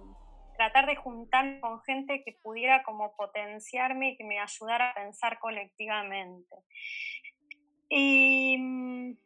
tratar 0.55 0.85
de 0.85 0.95
juntarme 0.95 1.59
con 1.59 1.81
gente 1.81 2.23
que 2.23 2.33
pudiera 2.41 2.83
como 2.83 3.15
potenciarme 3.15 4.11
y 4.11 4.17
que 4.17 4.23
me 4.23 4.39
ayudara 4.39 4.91
a 4.91 4.93
pensar 4.93 5.39
colectivamente. 5.39 6.55
Y 7.89 8.57
mm, 8.57 9.17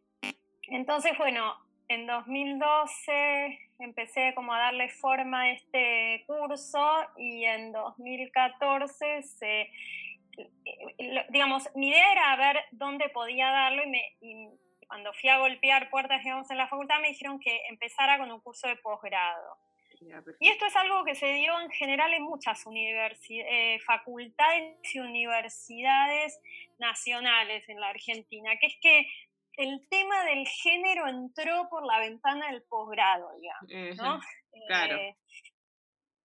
entonces, 0.76 1.18
bueno, 1.18 1.56
en 1.88 2.08
2012 2.08 3.60
empecé 3.80 4.34
como 4.36 4.54
a 4.54 4.60
darle 4.60 4.90
forma 4.90 5.42
a 5.42 5.52
este 5.52 6.24
curso 6.28 7.06
y 7.18 7.44
en 7.46 7.72
2014 7.72 9.24
se 9.24 9.70
digamos, 11.30 11.70
mi 11.76 11.90
idea 11.90 12.12
era 12.12 12.36
ver 12.36 12.64
dónde 12.72 13.10
podía 13.10 13.50
darlo 13.50 13.84
y, 13.84 13.88
me, 13.88 14.50
cuando 14.88 15.14
fui 15.14 15.30
a 15.30 15.40
golpear 15.40 15.90
puertas, 15.90 16.24
digamos, 16.24 16.50
en 16.52 16.58
la 16.58 16.68
facultad 16.68 17.00
me 17.02 17.10
dijeron 17.10 17.40
que 17.40 17.62
empezara 17.70 18.18
con 18.18 18.32
un 18.32 18.42
curso 18.42 18.68
de 18.68 18.76
posgrado. 18.78 19.58
Y 20.40 20.48
esto 20.48 20.66
es 20.66 20.76
algo 20.76 21.04
que 21.06 21.14
se 21.14 21.32
dio 21.34 21.60
en 21.62 21.70
general 21.70 22.12
en 22.14 22.24
muchas 22.24 22.66
eh, 22.76 23.80
facultades 23.86 24.96
y 24.96 25.00
universidades 25.00 26.42
nacionales 26.80 27.70
en 27.70 27.80
la 27.80 27.90
Argentina, 27.90 28.52
que 28.60 28.66
es 28.66 28.78
que 28.82 29.06
el 29.58 29.88
tema 29.90 30.24
del 30.26 30.48
género 30.48 31.08
entró 31.08 31.68
por 31.70 31.86
la 31.86 32.00
ventana 32.00 32.48
del 32.52 32.64
posgrado, 32.64 33.30
digamos, 33.40 33.98
¿no? 33.98 34.20
Claro. 34.68 34.98
Eh, 34.98 35.18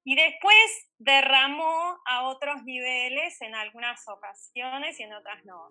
y 0.04 0.14
después 0.14 0.88
derramó 0.99 1.99
a 2.06 2.28
otros 2.28 2.62
niveles 2.64 3.40
en 3.42 3.54
algunas 3.54 4.06
ocasiones 4.09 5.00
y 5.00 5.02
en 5.02 5.12
otras 5.12 5.45
no. 5.45 5.68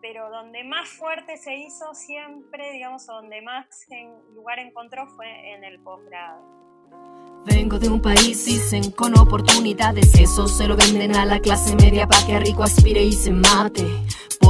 Pero 0.00 0.30
donde 0.30 0.64
más 0.64 0.88
fuerte 0.88 1.36
se 1.36 1.54
hizo 1.54 1.94
siempre, 1.94 2.72
digamos, 2.72 3.06
donde 3.06 3.42
más 3.42 3.66
lugar 4.34 4.58
encontró 4.58 5.06
fue 5.08 5.52
en 5.52 5.64
el 5.64 5.80
posgrado. 5.80 6.42
Vengo 7.44 7.78
de 7.78 7.90
un 7.90 8.00
país 8.00 8.46
dicen 8.46 8.90
con 8.92 9.18
oportunidades, 9.18 10.14
eso 10.14 10.48
se 10.48 10.66
lo 10.66 10.76
venden 10.76 11.14
a 11.14 11.26
la 11.26 11.40
clase 11.40 11.76
media 11.76 12.06
para 12.06 12.26
que 12.26 12.38
rico 12.38 12.62
aspire 12.62 13.02
y 13.02 13.12
se 13.12 13.32
mate 13.32 13.84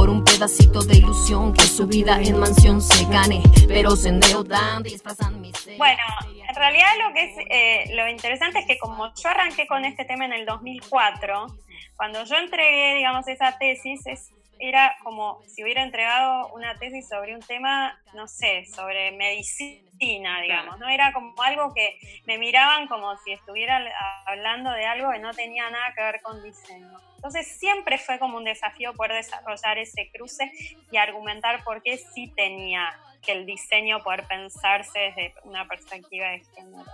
por 0.05 0.13
un 0.13 0.23
pedacito 0.23 0.81
de 0.81 0.97
ilusión 0.97 1.51
que 1.51 1.63
su 1.63 1.87
vida 1.87 2.21
en 2.21 2.37
mansión 2.37 2.79
se 2.79 3.05
gane, 3.05 3.41
pero 3.67 3.95
se 3.95 4.09
endeudan, 4.09 4.83
disfrazan 4.83 5.41
mis... 5.41 5.65
Bueno, 5.79 6.03
en 6.47 6.55
realidad 6.55 6.89
lo 7.07 7.11
que 7.11 7.23
es 7.23 7.37
eh, 7.49 7.95
lo 7.95 8.07
interesante 8.07 8.59
es 8.59 8.67
que 8.67 8.77
como 8.77 9.11
yo 9.15 9.29
arranqué 9.29 9.65
con 9.65 9.83
este 9.83 10.05
tema 10.05 10.25
en 10.25 10.33
el 10.33 10.45
2004, 10.45 11.47
cuando 11.95 12.23
yo 12.23 12.35
entregué, 12.35 12.93
digamos, 12.97 13.27
esa 13.27 13.57
tesis, 13.57 14.05
es, 14.05 14.29
era 14.59 14.95
como 15.03 15.41
si 15.47 15.63
hubiera 15.63 15.83
entregado 15.83 16.53
una 16.53 16.77
tesis 16.77 17.07
sobre 17.07 17.35
un 17.35 17.41
tema, 17.41 17.99
no 18.13 18.27
sé, 18.27 18.65
sobre 18.65 19.11
medicina, 19.11 20.41
digamos, 20.41 20.79
¿no? 20.79 20.87
Era 20.87 21.11
como 21.13 21.41
algo 21.41 21.73
que 21.73 21.97
me 22.25 22.37
miraban 22.37 22.87
como 22.87 23.15
si 23.17 23.33
estuviera 23.33 23.81
hablando 24.25 24.71
de 24.71 24.85
algo 24.85 25.11
que 25.11 25.19
no 25.19 25.33
tenía 25.33 25.69
nada 25.69 25.93
que 25.93 26.01
ver 26.01 26.21
con 26.21 26.41
diseño. 26.43 26.99
Entonces 27.15 27.47
siempre 27.59 27.97
fue 27.97 28.19
como 28.19 28.37
un 28.37 28.43
desafío 28.43 28.93
poder 28.93 29.13
desarrollar 29.13 29.77
ese 29.77 30.09
cruce 30.11 30.51
y 30.91 30.97
argumentar 30.97 31.63
por 31.63 31.81
qué 31.81 31.97
sí 31.97 32.31
tenía 32.35 32.93
que 33.21 33.31
el 33.31 33.45
diseño 33.45 34.03
poder 34.03 34.27
pensarse 34.27 34.99
desde 34.99 35.33
una 35.43 35.67
perspectiva 35.67 36.27
de 36.27 36.43
género. 36.55 36.85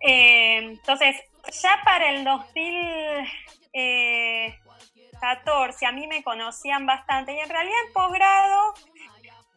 Eh, 0.00 0.58
entonces, 0.58 1.16
ya 1.60 1.80
para 1.84 2.10
el 2.10 2.24
2014 5.20 5.86
a 5.86 5.92
mí 5.92 6.06
me 6.06 6.22
conocían 6.22 6.86
bastante 6.86 7.32
y 7.34 7.38
en 7.38 7.48
realidad 7.48 7.76
en 7.86 7.92
posgrado 7.92 8.74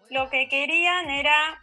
lo 0.09 0.29
que 0.29 0.47
querían 0.49 1.09
era 1.09 1.59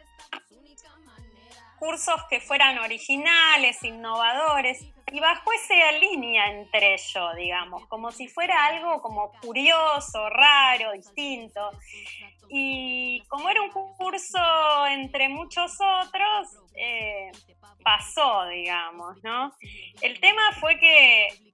cursos 1.79 2.21
que 2.29 2.41
fueran 2.41 2.79
originales, 2.79 3.83
innovadores, 3.85 4.85
y 5.13 5.21
bajo 5.21 5.53
esa 5.53 5.93
línea 5.93 6.51
entre 6.51 6.95
ellos, 6.95 7.37
digamos, 7.37 7.87
como 7.87 8.11
si 8.11 8.29
fuera 8.29 8.67
algo 8.67 9.01
como 9.01 9.33
curioso, 9.41 10.29
raro, 10.29 10.93
distinto. 10.93 11.71
Y 12.51 13.23
como 13.29 13.49
era 13.49 13.63
un 13.63 13.71
curso 13.71 14.87
entre 14.91 15.29
muchos 15.29 15.79
otros, 15.81 16.59
eh, 16.75 17.31
pasó, 17.85 18.47
digamos, 18.49 19.23
¿no? 19.23 19.53
El 20.03 20.19
tema 20.21 20.43
fue 20.61 20.79
que 20.79 21.48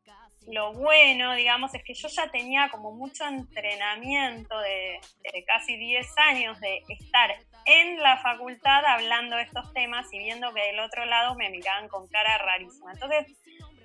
lo 0.47 0.73
bueno, 0.73 1.35
digamos, 1.35 1.75
es 1.75 1.83
que 1.85 1.95
yo 1.95 2.09
ya 2.09 2.31
tenía 2.31 2.69
como 2.69 2.93
mucho 2.93 3.25
entrenamiento 3.27 4.59
de, 4.61 5.01
casi 5.47 5.77
10 5.77 6.07
años 6.19 6.61
de 6.61 6.83
estar 6.89 7.35
en 7.65 7.99
la 8.01 8.19
facultad 8.19 8.85
hablando 8.85 9.39
estos 9.39 9.73
temas 9.73 10.07
y 10.13 10.19
viendo 10.19 10.53
que 10.53 10.61
del 10.61 10.81
otro 10.81 11.05
lado 11.07 11.35
me 11.35 11.49
miraban 11.51 11.89
con 11.89 12.07
cara 12.09 12.39
rarísima. 12.39 12.93
Entonces, 12.93 13.27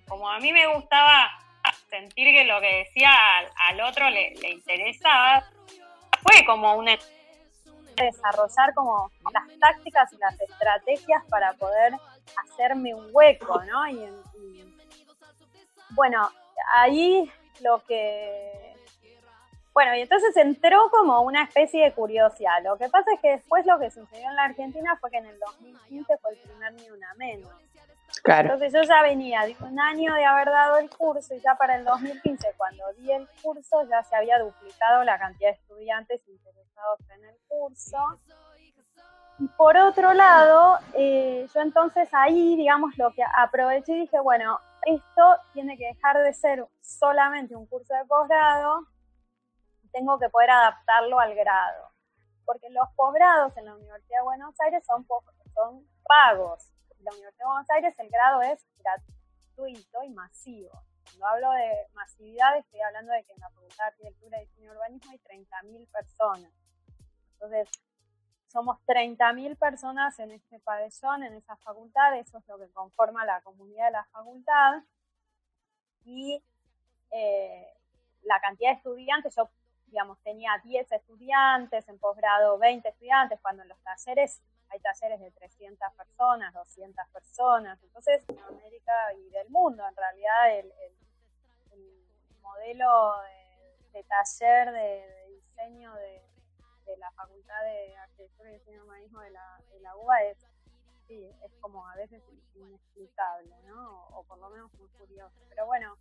como 0.07 0.29
a 0.29 0.39
mí 0.39 0.51
me 0.51 0.67
gustaba 0.67 1.31
sentir 1.89 2.35
que 2.35 2.45
lo 2.45 2.59
que 2.59 2.85
decía 2.85 3.11
al, 3.69 3.81
otro 3.81 4.09
le, 4.09 4.33
interesaba, 4.49 5.43
fue 6.21 6.45
como 6.45 6.75
un 6.75 6.89
desarrollar 7.95 8.73
como 8.73 9.11
las 9.33 9.59
tácticas 9.59 10.11
y 10.13 10.17
las 10.17 10.39
estrategias 10.39 11.23
para 11.29 11.53
poder 11.53 11.93
hacerme 12.43 12.93
un 12.93 13.09
hueco, 13.11 13.61
¿no? 13.63 13.87
Y, 13.87 13.99
bueno, 15.91 16.29
ahí 16.73 17.31
lo 17.61 17.83
que... 17.85 18.75
Bueno, 19.73 19.95
y 19.95 20.01
entonces 20.01 20.35
entró 20.35 20.89
como 20.89 21.21
una 21.21 21.43
especie 21.43 21.83
de 21.83 21.93
curiosidad. 21.93 22.61
Lo 22.63 22.77
que 22.77 22.89
pasa 22.89 23.13
es 23.13 23.19
que 23.21 23.31
después 23.31 23.65
lo 23.65 23.79
que 23.79 23.91
sucedió 23.91 24.27
en 24.27 24.35
la 24.35 24.45
Argentina 24.45 24.97
fue 24.99 25.09
que 25.11 25.17
en 25.17 25.27
el 25.27 25.39
2015 25.39 26.17
fue 26.17 26.31
el 26.31 26.37
primer 26.39 26.73
Ni 26.73 26.89
Una 26.89 27.13
Menos. 27.15 27.53
Entonces 28.25 28.73
yo 28.73 28.81
ya 28.83 29.01
venía 29.01 29.43
de 29.43 29.55
un 29.61 29.79
año 29.79 30.13
de 30.13 30.25
haber 30.25 30.47
dado 30.47 30.77
el 30.77 30.89
curso 30.89 31.33
y 31.35 31.39
ya 31.39 31.55
para 31.55 31.75
el 31.75 31.85
2015, 31.85 32.53
cuando 32.57 32.83
di 32.97 33.11
el 33.11 33.27
curso, 33.41 33.83
ya 33.89 34.03
se 34.03 34.15
había 34.15 34.39
duplicado 34.39 35.03
la 35.03 35.17
cantidad 35.17 35.51
de 35.51 35.55
estudiantes 35.55 36.21
interesados 36.27 36.99
en 37.15 37.25
el 37.25 37.35
curso. 37.47 37.97
Y 39.39 39.47
por 39.49 39.77
otro 39.77 40.13
lado, 40.13 40.79
eh, 40.93 41.47
yo 41.53 41.61
entonces 41.61 42.09
ahí, 42.11 42.57
digamos, 42.57 42.97
lo 42.97 43.13
que 43.13 43.23
aproveché 43.37 43.93
y 43.93 44.01
dije, 44.01 44.19
bueno, 44.19 44.59
esto 44.85 45.23
tiene 45.53 45.77
que 45.77 45.87
dejar 45.87 46.17
de 46.19 46.33
ser 46.33 46.65
solamente 46.81 47.55
un 47.55 47.65
curso 47.67 47.93
de 47.93 48.05
posgrado, 48.05 48.87
tengo 49.91 50.19
que 50.19 50.29
poder 50.29 50.51
adaptarlo 50.51 51.19
al 51.19 51.35
grado. 51.35 51.91
Porque 52.45 52.69
los 52.69 52.87
posgrados 52.95 53.55
en 53.57 53.65
la 53.65 53.75
Universidad 53.75 54.19
de 54.19 54.23
Buenos 54.23 54.59
Aires 54.59 54.83
son, 54.85 55.05
son 55.53 55.87
pagos 56.03 56.69
la 57.03 57.11
Universidad 57.11 57.45
de 57.45 57.51
Buenos 57.51 57.69
Aires 57.69 57.95
el 57.97 58.09
grado 58.09 58.41
es 58.41 58.65
gratuito 58.77 60.03
y 60.03 60.09
masivo. 60.09 60.83
Cuando 61.03 61.25
hablo 61.27 61.51
de 61.51 61.87
masividad 61.93 62.57
estoy 62.57 62.81
hablando 62.81 63.13
de 63.13 63.23
que 63.23 63.33
en 63.33 63.39
la 63.39 63.49
Facultad 63.49 63.77
de 63.77 63.87
Arquitectura 63.87 64.37
y 64.41 64.45
Diseño 64.45 64.71
Urbanismo 64.71 65.11
hay 65.11 65.19
30.000 65.19 65.91
personas. 65.91 66.51
Entonces, 67.33 67.69
somos 68.49 68.77
30.000 68.87 69.57
personas 69.57 70.17
en 70.19 70.31
este 70.31 70.59
pabellón, 70.59 71.23
en 71.23 71.35
esa 71.35 71.55
facultad, 71.57 72.17
eso 72.17 72.39
es 72.39 72.47
lo 72.47 72.57
que 72.57 72.69
conforma 72.71 73.23
la 73.25 73.41
comunidad 73.41 73.85
de 73.85 73.91
la 73.91 74.05
facultad. 74.05 74.83
Y 76.03 76.43
eh, 77.11 77.67
la 78.23 78.39
cantidad 78.39 78.71
de 78.71 78.77
estudiantes, 78.77 79.35
yo 79.35 79.49
digamos, 79.85 80.19
tenía 80.21 80.51
10 80.63 80.91
estudiantes, 80.91 81.87
en 81.89 81.97
posgrado 81.99 82.57
20 82.57 82.89
estudiantes, 82.89 83.39
cuando 83.41 83.63
en 83.63 83.69
los 83.69 83.79
talleres 83.81 84.41
hay 84.69 84.79
talleres 84.79 85.19
de 85.19 85.31
300 85.31 85.93
personas, 85.95 86.53
200 86.53 87.07
personas, 87.09 87.81
entonces 87.81 88.23
en 88.29 88.39
América 88.39 88.93
y 89.17 89.29
del 89.31 89.49
mundo 89.49 89.83
en 89.87 89.95
realidad 89.95 90.59
el, 90.59 90.73
modelo 92.41 93.13
de, 93.93 94.03
taller 94.03 94.71
de, 94.71 95.25
diseño 95.27 95.93
de, 95.93 96.28
la 96.97 97.11
Facultad 97.11 97.61
de 97.63 97.95
Arquitectura 97.97 98.49
y 98.49 98.53
Diseño 98.53 98.83
Urbanismo 98.83 99.21
de 99.21 99.31
la, 99.31 99.61
de 99.71 99.79
la 99.81 99.95
UBA 99.95 100.23
es, 100.23 100.37
sí, 101.07 101.29
es 101.43 101.51
como 101.59 101.87
a 101.87 101.95
veces 101.95 102.21
inexplicable, 102.55 103.55
¿no? 103.65 104.07
O, 104.07 104.23
por 104.23 104.37
lo 104.39 104.49
menos 104.49 104.73
muy 104.73 104.87
curioso. 104.89 105.35
Pero 105.49 105.65
bueno, 105.65 105.95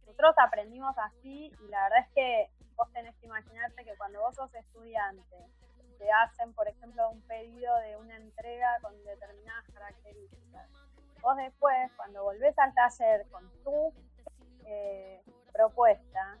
nosotros 0.00 0.34
aprendimos 0.38 0.96
así 0.98 1.52
y 1.60 1.68
la 1.68 1.82
verdad 1.84 1.98
es 2.00 2.14
que 2.14 2.50
vos 2.76 2.92
tenés 2.92 3.14
que 3.16 3.26
imaginarte 3.26 3.84
que 3.84 3.96
cuando 3.96 4.20
vos 4.20 4.34
sos 4.34 4.54
estudiante 4.54 5.36
te 5.98 6.10
hacen, 6.10 6.52
por 6.52 6.68
ejemplo, 6.68 7.10
un 7.10 7.22
pedido 7.22 7.74
de 7.78 7.96
una 7.96 8.16
entrega 8.16 8.78
con 8.82 8.92
determinadas 9.04 9.64
características. 9.72 10.70
Vos 11.22 11.36
después, 11.38 11.90
cuando 11.96 12.22
volvés 12.22 12.56
al 12.58 12.74
taller 12.74 13.26
con 13.30 13.50
tu 13.64 13.92
eh, 14.66 15.22
propuesta, 15.52 16.38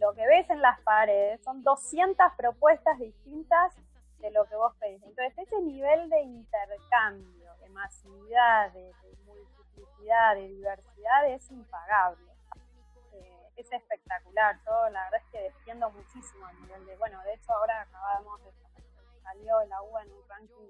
lo 0.00 0.14
que 0.14 0.26
ves 0.26 0.48
en 0.48 0.62
las 0.62 0.80
paredes 0.80 1.42
son 1.44 1.62
200 1.62 2.32
propuestas 2.36 2.98
distintas 2.98 3.74
de 4.18 4.30
lo 4.30 4.46
que 4.46 4.56
vos 4.56 4.74
pedís. 4.80 5.02
Entonces, 5.02 5.36
ese 5.36 5.60
nivel 5.60 6.08
de 6.08 6.22
intercambio, 6.22 7.54
de 7.56 7.68
masividad, 7.68 8.72
de, 8.72 8.92
multiplicidad, 9.26 10.34
de 10.34 10.48
diversidad 10.48 11.28
es 11.28 11.50
impagable. 11.50 12.32
Eh, 13.12 13.48
es 13.56 13.70
espectacular. 13.70 14.56
Yo 14.64 14.88
la 14.88 15.04
verdad 15.04 15.20
es 15.22 15.32
que 15.32 15.42
defiendo 15.42 15.90
muchísimo 15.90 16.46
a 16.46 16.52
nivel 16.54 16.86
de, 16.86 16.96
bueno, 16.96 17.22
de 17.22 17.34
hecho 17.34 17.52
ahora 17.52 17.82
acabamos 17.82 18.42
de 18.42 18.50
salió 19.22 19.62
la 19.66 19.82
UBA 19.82 20.02
en 20.02 20.12
un 20.12 20.28
ranking 20.28 20.68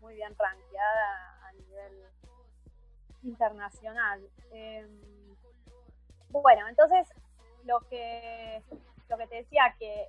muy 0.00 0.14
bien 0.16 0.34
rankeada 0.36 1.46
a 1.46 1.52
nivel 1.52 2.06
internacional. 3.22 4.28
Em, 4.50 4.88
bueno, 6.28 6.68
entonces 6.68 7.08
lo 7.64 7.80
que, 7.88 8.62
lo 9.08 9.18
que 9.18 9.26
te 9.26 9.36
decía 9.36 9.74
que 9.78 10.08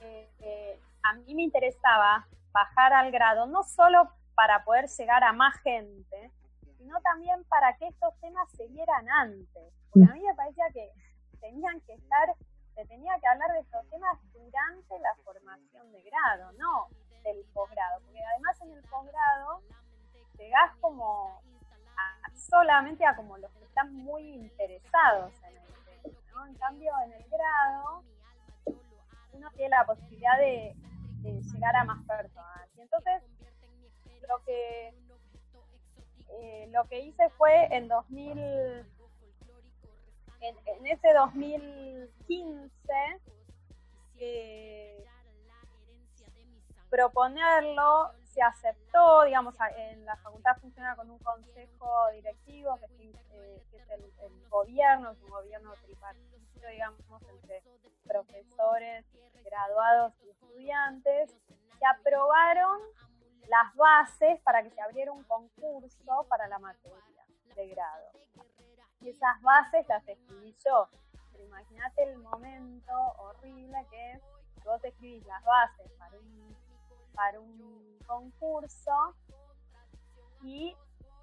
eh, 0.00 0.80
a 1.02 1.14
mí 1.14 1.34
me 1.34 1.42
interesaba 1.42 2.26
bajar 2.52 2.92
al 2.92 3.10
grado, 3.10 3.46
no 3.46 3.62
solo 3.62 4.08
para 4.34 4.64
poder 4.64 4.88
llegar 4.88 5.22
a 5.24 5.32
más 5.32 5.56
gente, 5.62 6.30
sino 6.78 7.00
también 7.02 7.44
para 7.44 7.76
que 7.76 7.88
estos 7.88 8.18
temas 8.20 8.50
se 8.52 8.66
vieran 8.68 9.08
antes. 9.08 9.72
Porque 9.90 10.10
a 10.10 10.14
mí 10.14 10.22
me 10.22 10.34
parecía 10.34 10.64
que 10.72 10.90
tenían 11.40 11.80
que 11.82 11.94
estar, 11.94 12.34
se 12.74 12.86
tenía 12.86 13.12
que 13.20 13.26
hablar 13.26 13.52
de 13.52 13.60
estos 13.60 13.88
temas 13.90 14.18
durante 14.32 14.98
la 14.98 15.14
formación 15.24 15.92
de 15.92 16.02
grado, 16.02 16.52
no 16.52 16.88
del 17.22 17.44
posgrado, 17.52 18.00
porque 18.00 18.20
además 18.32 18.60
en 18.62 18.72
el 18.72 18.82
posgrado 18.84 19.62
llegás 20.38 20.74
como 20.80 21.42
solamente 22.34 23.04
a 23.04 23.14
como 23.14 23.36
los 23.36 23.52
que 23.52 23.64
están 23.64 23.94
muy 23.94 24.22
interesados 24.22 25.32
en 25.42 25.56
el 25.56 25.69
En 26.46 26.54
cambio, 26.54 26.92
en 27.04 27.12
el 27.12 27.24
grado 27.28 28.04
uno 29.32 29.50
tiene 29.56 29.70
la 29.70 29.84
posibilidad 29.86 30.38
de, 30.38 30.74
llegar 31.22 31.76
a 31.76 31.84
más 31.84 32.04
personas. 32.06 32.68
Y 32.76 32.80
entonces, 32.80 33.22
lo 34.28 34.42
que 34.44 34.94
eh, 36.30 36.68
lo 36.70 36.84
que 36.88 37.00
hice 37.00 37.28
fue 37.30 37.66
en 37.74 37.88
2000 37.88 38.38
en, 40.40 40.56
en 40.66 40.86
ese 40.86 41.12
2015 41.12 42.70
eh, 44.22 45.04
proponerlo, 46.90 48.12
se 48.32 48.42
aceptó, 48.42 49.24
digamos, 49.24 49.54
en 49.76 50.04
la 50.04 50.16
facultad 50.16 50.56
funciona 50.60 50.94
con 50.94 51.10
un 51.10 51.18
consejo 51.18 52.10
directivo 52.12 52.78
que, 52.78 53.10
eh, 53.32 53.62
es 53.72 53.90
el, 53.90 54.48
gobierno, 54.48 55.10
es 55.10 55.22
un 55.22 55.30
gobierno 55.30 55.72
tripartito, 55.82 56.66
digamos, 56.68 57.00
entre 57.28 57.62
profesores, 58.04 59.04
graduados 59.44 60.12
y 60.22 60.30
estudiantes, 60.30 61.36
que 61.78 61.86
aprobaron 61.86 62.80
las 63.48 63.74
bases 63.74 64.40
para 64.42 64.62
que 64.62 64.70
se 64.70 64.80
abriera 64.80 65.12
un 65.12 65.24
concurso 65.24 66.26
para 66.28 66.46
la 66.46 66.58
materia 66.58 67.26
de 67.56 67.68
grado. 67.68 68.10
Y 69.00 69.08
esas 69.08 69.40
bases 69.42 69.86
las 69.88 70.06
escribí 70.06 70.54
yo. 70.64 70.88
Pero 71.32 71.44
imagínate 71.44 72.02
el 72.04 72.18
momento 72.18 72.92
horrible 73.18 73.86
que 73.90 74.12
es 74.12 74.22
vos 74.64 74.84
escribís 74.84 75.24
las 75.26 75.42
bases 75.42 75.90
para 75.98 76.16
un 76.18 76.56
para 77.14 77.40
un 77.40 77.98
concurso 78.06 79.14
y 80.42 80.74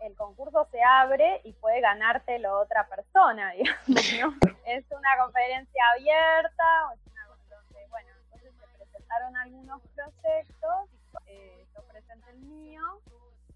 el 0.01 0.15
concurso 0.15 0.67
se 0.71 0.81
abre 0.83 1.41
y 1.43 1.53
puede 1.53 1.81
ganártelo 1.81 2.59
otra 2.59 2.87
persona, 2.87 3.53
Es 4.65 4.85
una 4.91 5.17
conferencia 5.23 5.81
abierta, 5.95 6.93
es 6.93 7.11
una, 7.11 7.25
donde, 7.49 7.87
bueno, 7.89 8.09
entonces 8.25 8.53
se 8.59 8.67
presentaron 8.77 9.37
algunos 9.37 9.81
proyectos, 9.95 10.89
eh, 11.25 11.65
yo 11.73 11.81
presenté 11.83 12.29
el 12.31 12.39
mío, 12.39 12.81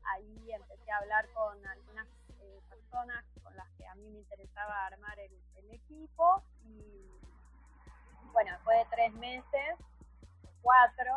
ahí 0.04 0.52
empecé 0.52 0.92
a 0.92 0.98
hablar 0.98 1.28
con 1.34 1.66
algunas 1.68 2.08
eh, 2.40 2.60
personas 2.70 3.26
con 3.44 3.56
las 3.56 3.68
que 3.78 3.86
a 3.86 3.96
mí 3.96 4.10
me 4.10 4.20
interesaba 4.20 4.88
armar 4.88 5.20
el, 5.20 5.32
equipo 5.72 6.44
y 6.66 7.10
bueno, 8.34 8.52
después 8.52 8.78
de 8.78 8.86
tres 8.96 9.14
meses, 9.14 9.78
cuatro, 10.62 11.16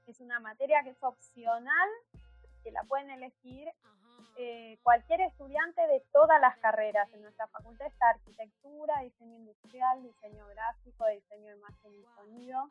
es 0.06 0.20
una 0.20 0.38
materia 0.40 0.82
que 0.82 0.90
es 0.90 1.02
opcional, 1.02 1.88
que 2.62 2.70
la 2.70 2.82
pueden 2.84 3.10
elegir 3.10 3.66
eh, 4.36 4.78
cualquier 4.82 5.20
estudiante 5.22 5.80
de 5.86 6.00
todas 6.12 6.40
las 6.40 6.56
carreras. 6.58 7.12
En 7.14 7.22
nuestra 7.22 7.46
facultad 7.48 7.86
está 7.86 8.10
arquitectura, 8.10 9.00
diseño 9.00 9.36
industrial, 9.36 10.02
diseño 10.02 10.46
gráfico, 10.48 11.06
diseño 11.08 11.50
de 11.50 11.58
imagen 11.58 11.94
y 11.94 12.04
sonido, 12.16 12.70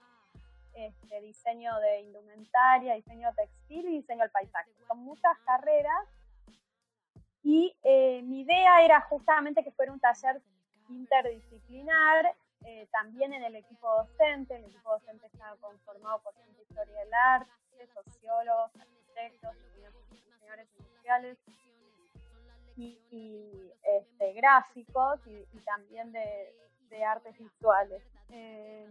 este, 0.74 1.22
diseño 1.22 1.78
de 1.80 2.02
indumentaria, 2.02 2.96
diseño 2.96 3.34
textil 3.36 3.88
y 3.88 3.98
diseño 4.02 4.22
del 4.22 4.32
paisaje. 4.32 4.72
Son 4.88 5.00
muchas 5.00 5.38
carreras 5.46 6.08
Y 7.44 7.76
eh, 7.84 8.22
mi 8.24 8.42
idea 8.42 8.84
era 8.86 9.02
justamente 9.02 9.64
que 9.64 9.72
fuera 9.72 9.92
un 9.92 10.00
taller 10.00 10.42
interdisciplinar, 10.90 12.36
eh, 12.66 12.88
también 12.92 13.34
en 13.34 13.44
el 13.44 13.56
equipo 13.56 13.88
docente. 13.98 14.56
El 14.56 14.66
equipo 14.66 14.92
docente 14.92 15.28
estaba 15.28 15.56
conformado 15.58 16.22
por 16.22 16.34
gente 16.36 16.58
de 16.58 16.64
historia 16.64 17.00
del 17.00 17.14
arte, 17.14 17.88
sociólogos, 17.94 18.72
arquitectos, 19.14 19.56
diseñadores 20.12 20.68
industriales 20.80 21.38
y, 22.76 23.72
este, 23.84 24.34
gráficos 24.34 25.20
y, 25.28 25.60
también 25.66 26.12
de, 26.12 27.04
artes 27.04 27.36
visuales, 27.38 28.04
eh, 28.32 28.88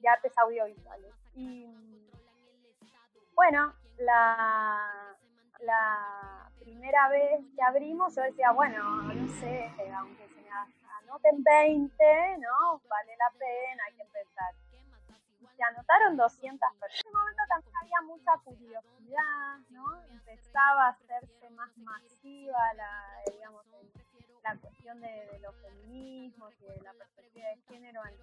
de 0.00 0.08
artes 0.08 0.32
audiovisuales. 0.38 1.12
Y 1.34 1.66
bueno, 3.34 3.74
la, 3.98 5.14
la 5.60 6.50
primera 6.58 7.08
vez 7.10 7.40
que 7.54 7.62
abrimos 7.62 8.14
yo 8.16 8.22
decía, 8.22 8.52
bueno, 8.52 8.82
no 9.02 9.28
sé, 9.38 9.70
aunque 9.94 10.28
se 10.28 10.40
me 10.40 10.50
anoten 11.02 11.42
20, 11.42 12.38
¿no? 12.38 12.80
Vale 12.88 13.16
la 13.18 13.30
pena, 13.38 13.82
hay 13.86 13.94
que 13.94 14.02
empezar 14.02 14.54
se 15.56 15.62
anotaron 15.64 16.16
200 16.16 16.74
personas. 16.74 16.92
En 16.92 17.00
ese 17.00 17.10
momento 17.10 17.42
también 17.48 17.76
había 17.82 18.00
mucha 18.02 18.38
curiosidad, 18.44 19.58
¿no? 19.70 20.02
Empezaba 20.10 20.86
a 20.86 20.90
hacerse 20.90 21.50
más 21.50 21.76
masiva 21.78 22.74
la, 22.74 23.22
digamos, 23.30 23.64
la 24.42 24.56
cuestión 24.56 25.00
de, 25.00 25.38
los 25.40 25.54
feminismos 25.56 26.54
y 26.60 26.66
de 26.66 26.80
la 26.82 26.92
perspectiva 26.92 27.48
de 27.48 27.56
género 27.68 28.02
en, 28.06 28.16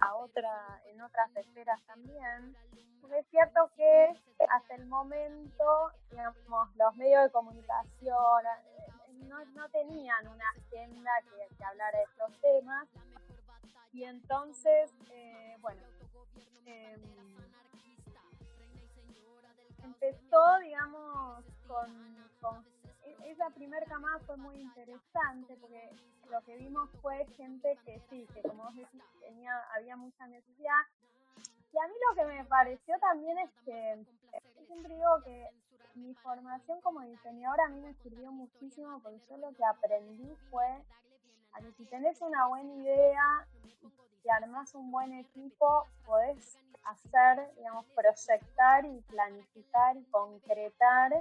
a 0.00 0.14
otra, 0.14 0.80
en 0.86 1.00
otras 1.00 1.34
esferas 1.36 1.80
también. 1.86 2.56
Porque 3.00 3.18
es 3.18 3.26
cierto 3.28 3.70
que 3.76 4.14
hasta 4.48 4.74
el 4.74 4.86
momento, 4.86 5.90
digamos, 6.10 6.76
los 6.76 6.96
medios 6.96 7.24
de 7.24 7.30
comunicación 7.30 8.46
eh, 8.46 8.92
no, 9.28 9.44
no 9.46 9.68
tenían 9.70 10.26
una 10.28 10.48
agenda 10.50 11.10
que, 11.22 11.56
que 11.56 11.64
hablara 11.64 11.98
de 11.98 12.04
estos 12.04 12.40
temas. 12.40 12.88
Y 13.92 14.04
entonces, 14.04 14.92
eh, 15.10 15.56
bueno, 15.60 15.82
Em, 16.66 17.00
empezó, 19.82 20.58
digamos, 20.62 21.44
con, 21.66 22.64
e-, 23.04 23.30
esa 23.30 23.50
primera 23.50 23.84
camada 23.86 24.18
fue 24.20 24.36
muy 24.36 24.56
interesante 24.56 25.56
porque 25.60 25.90
lo 26.30 26.40
que 26.42 26.56
vimos 26.56 26.90
fue 27.02 27.26
gente 27.36 27.78
que 27.84 28.00
sí, 28.10 28.26
que 28.34 28.42
como 28.42 28.64
vos 28.64 28.74
decís, 28.74 29.02
tenía, 29.20 29.52
había 29.74 29.96
mucha 29.96 30.26
necesidad. 30.26 30.80
Y 31.72 31.78
a 31.78 31.88
mí 31.88 31.94
lo 32.08 32.16
que 32.16 32.26
me 32.26 32.44
pareció 32.44 32.98
también 33.00 33.38
es 33.38 33.50
que, 33.64 34.04
yo 34.56 34.66
siempre 34.66 34.94
digo 34.94 35.22
que 35.24 35.48
mi 35.96 36.14
formación 36.14 36.80
como 36.80 37.02
diseñadora 37.02 37.66
a 37.66 37.68
mí 37.68 37.80
me 37.80 37.94
sirvió 37.94 38.32
muchísimo 38.32 39.00
porque 39.00 39.20
yo 39.28 39.36
lo 39.36 39.52
que 39.52 39.64
aprendí 39.64 40.34
fue 40.50 40.82
si 41.76 41.84
tenés 41.86 42.20
una 42.20 42.46
buena 42.46 42.72
idea 42.74 43.46
si 44.24 44.30
armas 44.30 44.74
un 44.74 44.90
buen 44.90 45.12
equipo, 45.12 45.86
podés 46.06 46.58
hacer, 46.84 47.54
digamos, 47.56 47.84
proyectar 47.94 48.84
y 48.86 49.00
planificar 49.02 49.96
y 49.98 50.04
concretar 50.04 51.12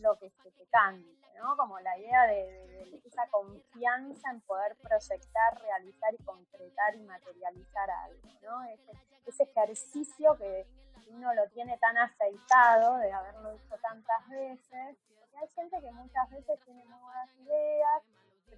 lo 0.00 0.18
que 0.18 0.30
se 0.30 0.50
te 0.52 0.64
cante, 0.66 1.28
¿no? 1.36 1.56
Como 1.58 1.78
la 1.80 1.98
idea 1.98 2.26
de, 2.26 3.02
esa 3.04 3.26
confianza 3.28 4.30
en 4.30 4.40
poder 4.42 4.76
proyectar, 4.76 5.60
realizar 5.60 6.14
y 6.14 6.24
concretar 6.24 6.94
y 6.94 7.02
materializar 7.02 7.90
algo, 7.90 8.28
¿no? 8.42 8.62
Ese, 8.64 8.92
ese 9.26 9.42
ejercicio 9.42 10.36
que 10.38 10.66
uno 11.10 11.34
lo 11.34 11.48
tiene 11.50 11.76
tan 11.78 11.98
aceitado 11.98 12.96
de 12.96 13.12
haberlo 13.12 13.50
hecho 13.52 13.76
tantas 13.82 14.28
veces, 14.28 14.96
hay 15.40 15.48
gente 15.48 15.80
que 15.80 15.90
muchas 15.92 16.30
veces 16.30 16.58
tiene 16.64 16.84
muy 16.84 17.00
buenas 17.00 17.30
ideas, 17.40 18.02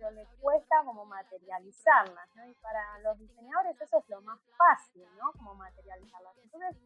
pero 0.01 0.13
le 0.13 0.27
cuesta 0.41 0.83
como 0.83 1.05
materializarlas, 1.05 2.35
¿no? 2.35 2.47
Y 2.47 2.55
para 2.55 2.99
los 3.01 3.19
diseñadores 3.19 3.79
eso 3.79 3.99
es 3.99 4.09
lo 4.09 4.23
más 4.23 4.41
fácil, 4.57 5.07
¿no? 5.19 5.31
Como 5.33 5.55
materializarlas. 5.55 6.39
Entonces, 6.43 6.77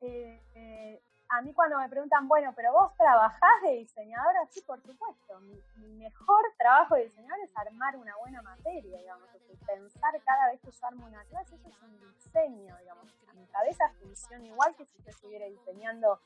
eh, 0.00 0.42
eh, 0.54 1.02
a 1.30 1.42
mí 1.42 1.54
cuando 1.54 1.78
me 1.78 1.88
preguntan, 1.88 2.26
bueno, 2.26 2.52
pero 2.56 2.72
vos 2.72 2.92
trabajás 2.96 3.62
de 3.62 3.76
diseñadora, 3.76 4.46
sí, 4.50 4.60
por 4.62 4.82
supuesto. 4.82 5.38
Mi, 5.40 5.62
mejor 5.94 6.42
trabajo 6.58 6.96
de 6.96 7.04
diseñador 7.04 7.44
es 7.44 7.56
armar 7.56 7.96
una 7.96 8.16
buena 8.16 8.42
materia, 8.42 8.98
digamos, 8.98 9.28
pensar 9.64 10.20
cada 10.24 10.50
vez 10.50 10.60
que 10.60 10.72
yo 10.72 10.86
armo 10.86 11.06
una 11.06 11.22
clase, 11.26 11.54
eso 11.54 11.68
es 11.68 11.82
un 11.82 12.00
diseño, 12.00 12.76
digamos. 12.78 13.04
A 13.28 13.32
mi 13.34 13.46
cabeza 13.46 13.84
funciona 14.00 14.44
igual 14.44 14.74
que 14.74 14.84
si 14.86 15.00
yo 15.04 15.10
estuviera 15.10 15.46
diseñando 15.46 16.18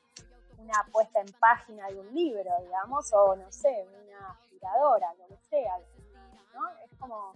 una 0.57 0.83
puesta 0.91 1.19
en 1.19 1.31
página 1.33 1.87
de 1.87 1.99
un 1.99 2.11
libro, 2.11 2.49
digamos, 2.63 3.13
o 3.13 3.35
no 3.35 3.51
sé, 3.51 3.87
una 4.03 4.31
aspiradora, 4.31 5.13
lo 5.15 5.27
que 5.27 5.37
sea, 5.49 5.77
¿no? 6.53 6.69
Es 6.83 6.91
como, 6.97 7.33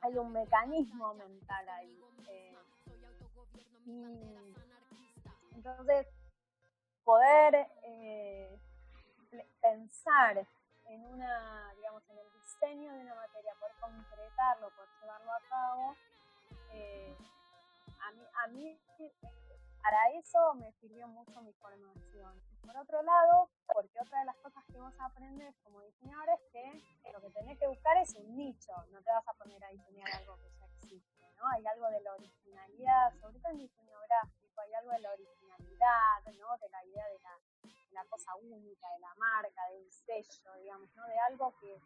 hay 0.00 0.18
un 0.18 0.32
mecanismo 0.32 1.14
mental 1.14 1.68
ahí. 1.68 2.02
Eh, 2.28 2.56
y 3.86 4.36
entonces, 5.54 6.08
poder 7.04 7.68
eh, 7.82 8.58
pensar 9.60 10.46
en 10.86 11.04
una, 11.06 11.72
digamos, 11.76 12.02
en 12.10 12.18
el 12.18 12.32
diseño 12.32 12.92
de 12.92 13.00
una 13.00 13.14
materia, 13.14 13.54
poder 13.58 13.74
concretarlo, 13.80 14.70
poder 14.70 14.90
llevarlo 15.00 15.32
a 15.32 15.40
cabo, 15.48 15.96
eh, 16.72 17.16
a 18.00 18.10
mí, 18.12 18.26
a 18.34 18.46
mí 18.48 18.78
para 19.82 20.10
eso 20.12 20.54
me 20.54 20.70
sirvió 20.72 21.08
mucho 21.08 21.42
mi 21.42 21.52
formación. 21.54 22.40
Por 22.62 22.76
otro 22.76 23.02
lado, 23.02 23.50
porque 23.66 23.98
otra 24.00 24.20
de 24.20 24.26
las 24.26 24.36
cosas 24.36 24.64
que 24.66 24.78
vos 24.78 24.94
aprendes 25.00 25.56
como 25.64 25.80
diseñador 25.82 26.28
es 26.30 26.40
que 26.52 27.12
lo 27.12 27.20
que 27.20 27.30
tenés 27.30 27.58
que 27.58 27.66
buscar 27.66 27.96
es 27.96 28.14
un 28.14 28.36
nicho, 28.36 28.72
no 28.92 29.02
te 29.02 29.10
vas 29.10 29.26
a 29.26 29.34
poner 29.34 29.62
a 29.64 29.68
diseñar 29.70 30.08
algo 30.12 30.36
que 30.36 30.50
ya 30.52 30.66
existe, 30.66 31.24
¿no? 31.36 31.48
Hay 31.48 31.66
algo 31.66 31.90
de 31.90 32.00
la 32.00 32.12
originalidad, 32.14 33.12
sobre 33.20 33.40
todo 33.40 33.52
en 33.52 33.58
diseño 33.58 33.98
gráfico, 34.06 34.60
hay 34.60 34.74
algo 34.74 34.92
de 34.92 35.00
la 35.00 35.10
originalidad, 35.10 35.51
De 35.82 36.68
la 36.68 36.84
idea 36.84 37.04
de 37.08 37.18
la, 37.92 38.04
cosa 38.04 38.34
única, 38.36 38.86
de 38.90 39.00
la 39.00 39.14
marca, 39.14 39.62
del 39.72 39.90
sello, 39.90 40.54
digamos, 40.60 40.94
¿no? 40.94 41.06
De 41.08 41.18
algo 41.18 41.54
que, 41.58 41.80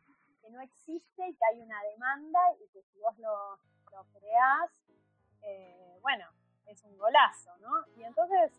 no 0.51 0.61
existe 0.61 1.27
y 1.27 1.35
que 1.35 1.45
hay 1.45 1.61
una 1.61 1.83
demanda 1.83 2.39
y 2.61 2.69
que 2.69 2.83
si 2.83 2.99
vos 3.01 3.19
lo, 3.19 3.59
lo 3.91 4.05
creás, 4.13 4.71
eh, 5.43 5.99
bueno, 6.03 6.29
es 6.67 6.85
un 6.85 6.97
golazo, 6.99 7.57
¿no? 7.59 7.71
Y 7.97 8.05
entonces 8.05 8.53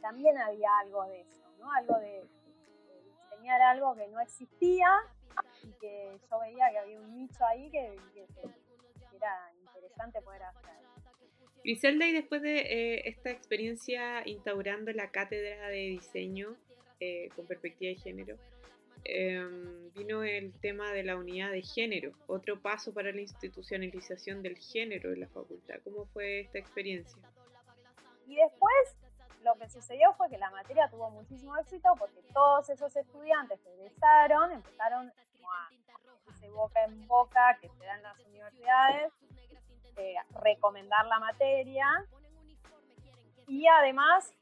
también 0.00 0.38
había 0.38 0.70
algo 0.78 1.04
de 1.06 1.22
eso, 1.22 1.48
¿no? 1.58 1.70
Algo 1.72 1.98
de, 1.98 2.28
diseñar 3.04 3.60
algo 3.62 3.94
que 3.94 4.08
no 4.08 4.20
existía 4.20 4.88
y 5.62 5.72
que 5.74 6.20
yo 6.30 6.38
veía 6.38 6.70
que 6.70 6.78
había 6.78 7.00
un 7.00 7.12
nicho 7.14 7.44
ahí 7.46 7.70
que, 7.70 7.98
era 9.12 9.52
interesante 9.52 10.22
poder 10.22 10.44
hacer. 10.44 10.89
Griselda, 11.72 12.06
y 12.06 12.12
después 12.12 12.42
de 12.42 12.58
eh, 12.58 13.08
esta 13.08 13.30
experiencia 13.30 14.22
instaurando 14.26 14.92
la 14.92 15.10
cátedra 15.10 15.68
de 15.68 15.76
diseño 15.76 16.56
eh, 17.00 17.28
con 17.34 17.46
perspectiva 17.46 17.90
de 17.90 17.96
género, 17.96 18.38
Em, 19.04 19.90
vino 19.92 20.22
el 20.22 20.52
tema 20.60 20.92
de 20.92 21.02
la 21.02 21.16
unidad 21.16 21.50
de 21.50 21.62
género, 21.62 22.12
otro 22.26 22.60
paso 22.60 22.92
para 22.92 23.12
la 23.12 23.20
institucionalización 23.20 24.42
del 24.42 24.58
género 24.58 25.12
en 25.12 25.20
la 25.20 25.28
facultad. 25.28 25.76
¿Cómo 25.84 26.04
fue 26.06 26.40
esta 26.40 26.58
experiencia? 26.58 27.20
Y 28.26 28.36
después 28.36 28.96
lo 29.42 29.54
que 29.54 29.70
sucedió 29.70 30.12
fue 30.14 30.28
que 30.28 30.36
la 30.36 30.50
materia 30.50 30.88
tuvo 30.90 31.10
muchísimo 31.10 31.56
éxito 31.56 31.88
porque 31.98 32.20
todos 32.34 32.68
esos 32.68 32.94
estudiantes 32.94 33.58
que 33.60 33.72
egresaron 33.72 34.52
empezaron 34.52 35.08
a 35.08 35.70
ese 36.30 36.48
boca 36.50 36.84
en 36.84 37.06
boca 37.08 37.58
que 37.60 37.68
se 37.68 37.84
da 37.84 37.96
en 37.96 38.02
las 38.02 38.18
universidades, 38.26 39.12
eh, 39.96 40.14
recomendar 40.42 41.06
la 41.06 41.18
materia 41.18 41.86
y 43.46 43.66
además 43.66 44.32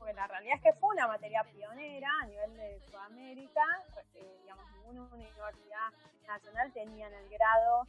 porque 0.00 0.14
la 0.14 0.26
realidad 0.26 0.56
es 0.56 0.62
que 0.62 0.72
fue 0.80 0.88
una 0.94 1.06
materia 1.06 1.44
pionera 1.44 2.08
a 2.22 2.26
nivel 2.26 2.56
de 2.56 2.80
Sudamérica, 2.80 3.62
porque 3.94 4.38
digamos, 4.40 4.64
ninguna 4.72 5.14
universidad 5.14 5.92
nacional 6.26 6.72
tenía 6.72 7.06
en 7.08 7.14
el 7.14 7.28
grado 7.28 7.82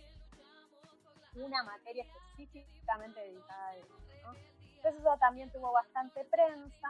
una 1.35 1.63
materia 1.63 2.03
específicamente 2.03 3.17
dedicada 3.21 3.69
a 3.69 3.75
eso. 3.77 3.95
Entonces 4.75 4.99
eso 4.99 5.17
también 5.19 5.49
tuvo 5.51 5.71
bastante 5.71 6.25
prensa. 6.25 6.89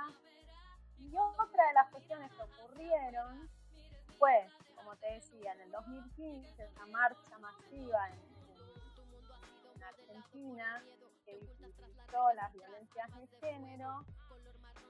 Y 0.97 1.15
otra 1.15 1.67
de 1.67 1.73
las 1.73 1.91
cuestiones 1.91 2.31
que 2.31 2.41
ocurrieron 2.41 3.47
fue, 4.17 4.47
como 4.75 4.95
te 4.95 5.13
decía, 5.13 5.53
en 5.53 5.61
el 5.61 5.71
2015, 5.71 6.67
una 6.75 6.85
marcha 6.87 7.37
masiva 7.37 8.09
en 8.09 8.40
Argentina 10.21 10.83
que 11.25 11.35
visibilizó 11.35 12.33
las 12.35 12.53
violencias 12.53 13.09
de 13.15 13.27
género 13.39 14.05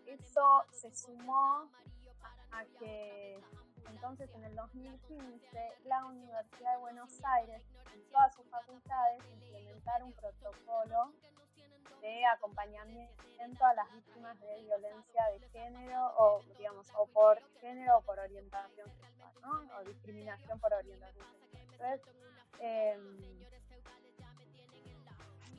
eso 0.06 0.66
se 0.72 0.94
sumó 0.94 1.70
a 2.52 2.66
que 2.78 3.40
entonces 3.90 4.30
en 4.34 4.44
el 4.44 4.56
2015 4.56 5.74
la 5.86 6.06
Universidad 6.06 6.74
de 6.74 6.80
Buenos 6.80 7.24
Aires 7.24 7.64
en 7.94 8.04
todas 8.12 8.36
sus 8.36 8.46
facultades 8.50 9.24
implementaron 9.32 10.10
un 10.10 10.14
protocolo 10.14 11.14
de 12.02 12.26
acompañamiento 12.26 13.66
a 13.66 13.74
las 13.74 13.92
víctimas 13.94 14.38
de 14.42 14.64
violencia 14.64 15.26
de 15.28 15.48
género 15.50 16.14
o, 16.18 16.42
digamos, 16.58 16.88
o 16.96 17.06
por 17.08 17.40
género 17.62 18.00
o 18.00 18.02
por 18.02 18.20
orientación 18.20 18.90
sexual, 18.90 19.34
¿no? 19.42 19.78
O 19.78 19.84
discriminación 19.84 20.60
por 20.60 20.74
orientación 20.74 21.26
sexual. 21.28 21.62
Entonces, 21.72 22.02
em, 22.60 23.42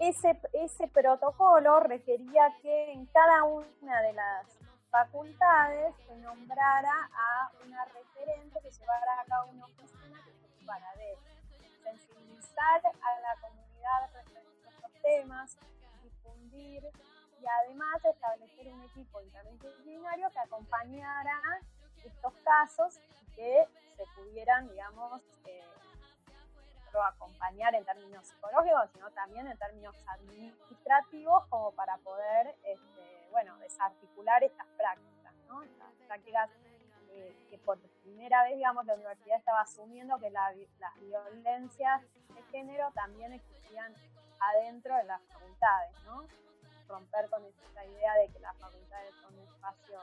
ese, 0.02 0.36
ese 0.52 0.88
protocolo 0.88 1.78
requería 1.78 2.52
que 2.60 2.92
en 2.92 3.06
cada 3.06 3.44
una 3.44 4.02
de 4.02 4.12
las 4.12 4.46
facultades 4.90 5.94
se 6.06 6.16
nombrara 6.16 7.08
a 7.14 7.52
una 7.64 7.84
referente 7.84 8.58
que 8.60 8.70
llevara 8.70 9.20
a 9.20 9.24
cabo 9.26 9.50
una 9.52 9.64
oficina 9.64 10.20
que 10.24 10.32
se 10.32 10.46
ocupara 10.46 10.92
de 10.96 11.16
sensibilizar 11.84 12.82
a 12.84 13.20
la 13.20 13.40
comunidad 13.40 14.10
respecto 14.12 14.68
a 14.68 14.70
estos 14.72 15.02
temas, 15.02 15.56
difundir 16.02 16.82
y 17.40 17.46
además 17.46 18.04
establecer 18.04 18.72
un 18.72 18.82
equipo 18.82 19.20
interdisciplinario 19.22 20.30
que 20.30 20.38
acompañara 20.40 21.40
estos 22.04 22.32
casos 22.44 22.98
y 23.22 23.34
que 23.36 23.68
se 23.96 24.04
pudieran, 24.16 24.68
digamos, 24.68 25.22
eh, 25.46 25.62
acompañar 27.00 27.74
en 27.74 27.84
términos 27.84 28.26
psicológicos, 28.26 28.90
sino 28.92 29.10
también 29.12 29.46
en 29.46 29.56
términos 29.56 29.94
administrativos, 30.08 31.46
como 31.48 31.70
para 31.72 31.96
poder, 31.98 32.56
este, 32.64 33.28
bueno, 33.30 33.56
desarticular 33.58 34.42
estas 34.42 34.66
prácticas, 34.76 35.34
¿no? 35.48 35.62
Prácticas 36.08 36.50
eh, 37.10 37.46
que 37.48 37.58
por 37.58 37.78
primera 38.02 38.42
vez, 38.42 38.56
digamos, 38.56 38.84
la 38.86 38.94
universidad 38.94 39.38
estaba 39.38 39.60
asumiendo 39.60 40.18
que 40.18 40.30
las 40.30 40.54
violencias 41.00 42.02
de 42.34 42.42
género 42.50 42.90
también 42.94 43.32
existían 43.32 43.94
adentro 44.40 44.96
de 44.96 45.04
las 45.04 45.22
facultades, 45.22 45.94
¿no? 46.04 46.26
Romper 46.88 47.30
con 47.30 47.44
esta 47.44 47.84
idea 47.84 48.14
de 48.14 48.28
que 48.28 48.40
las 48.40 48.56
facultades 48.58 49.14
son 49.22 49.38
espacios 49.38 50.02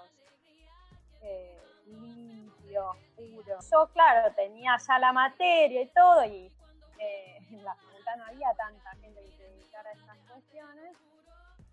eh, 1.22 1.60
limpios, 1.88 2.96
puros. 3.16 3.70
Yo, 3.70 3.90
claro, 3.94 4.34
tenía 4.36 4.78
ya 4.78 5.00
la 5.00 5.12
materia 5.12 5.82
y 5.82 5.88
todo, 5.88 6.26
y 6.26 6.52
eh, 7.00 7.38
en 7.50 7.64
la 7.64 7.76
facultad 7.76 8.18
no 8.18 8.26
había 8.26 8.54
tanta 8.56 8.92
gente 8.98 9.24
que 9.24 9.32
se 9.32 9.44
dedicara 9.44 9.90
a 9.90 9.94
estas 9.94 10.18
cuestiones, 10.30 10.98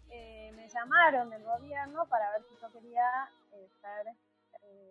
eh, 0.09 0.53
me 0.53 0.69
llamaron 0.69 1.31
del 1.31 1.43
gobierno 1.43 2.07
para 2.07 2.31
ver 2.31 2.45
si 2.45 2.57
yo 2.57 2.71
quería 2.71 3.33
eh, 3.53 3.69
ser 3.81 4.07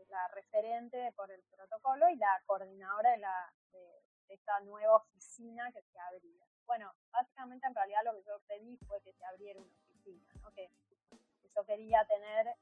la 0.09 0.27
referente 0.29 1.11
por 1.13 1.29
el 1.31 1.41
protocolo 1.43 2.07
y 2.09 2.15
la 2.15 2.41
coordinadora 2.45 3.11
de, 3.11 3.17
la, 3.17 3.53
de, 3.73 4.03
esta 4.29 4.59
nueva 4.61 4.97
oficina 4.97 5.69
que 5.71 5.81
se 5.81 5.99
abría. 5.99 6.45
Bueno, 6.65 6.93
básicamente 7.11 7.67
en 7.67 7.75
realidad 7.75 8.01
lo 8.05 8.13
que 8.13 8.23
yo 8.23 8.39
pedí 8.47 8.77
fue 8.87 9.01
que 9.01 9.13
se 9.13 9.25
abriera 9.25 9.59
una 9.59 9.73
oficina, 9.73 10.33
¿no? 10.41 10.51
que, 10.51 10.69
yo 11.53 11.65
quería 11.65 12.05
tener 12.05 12.55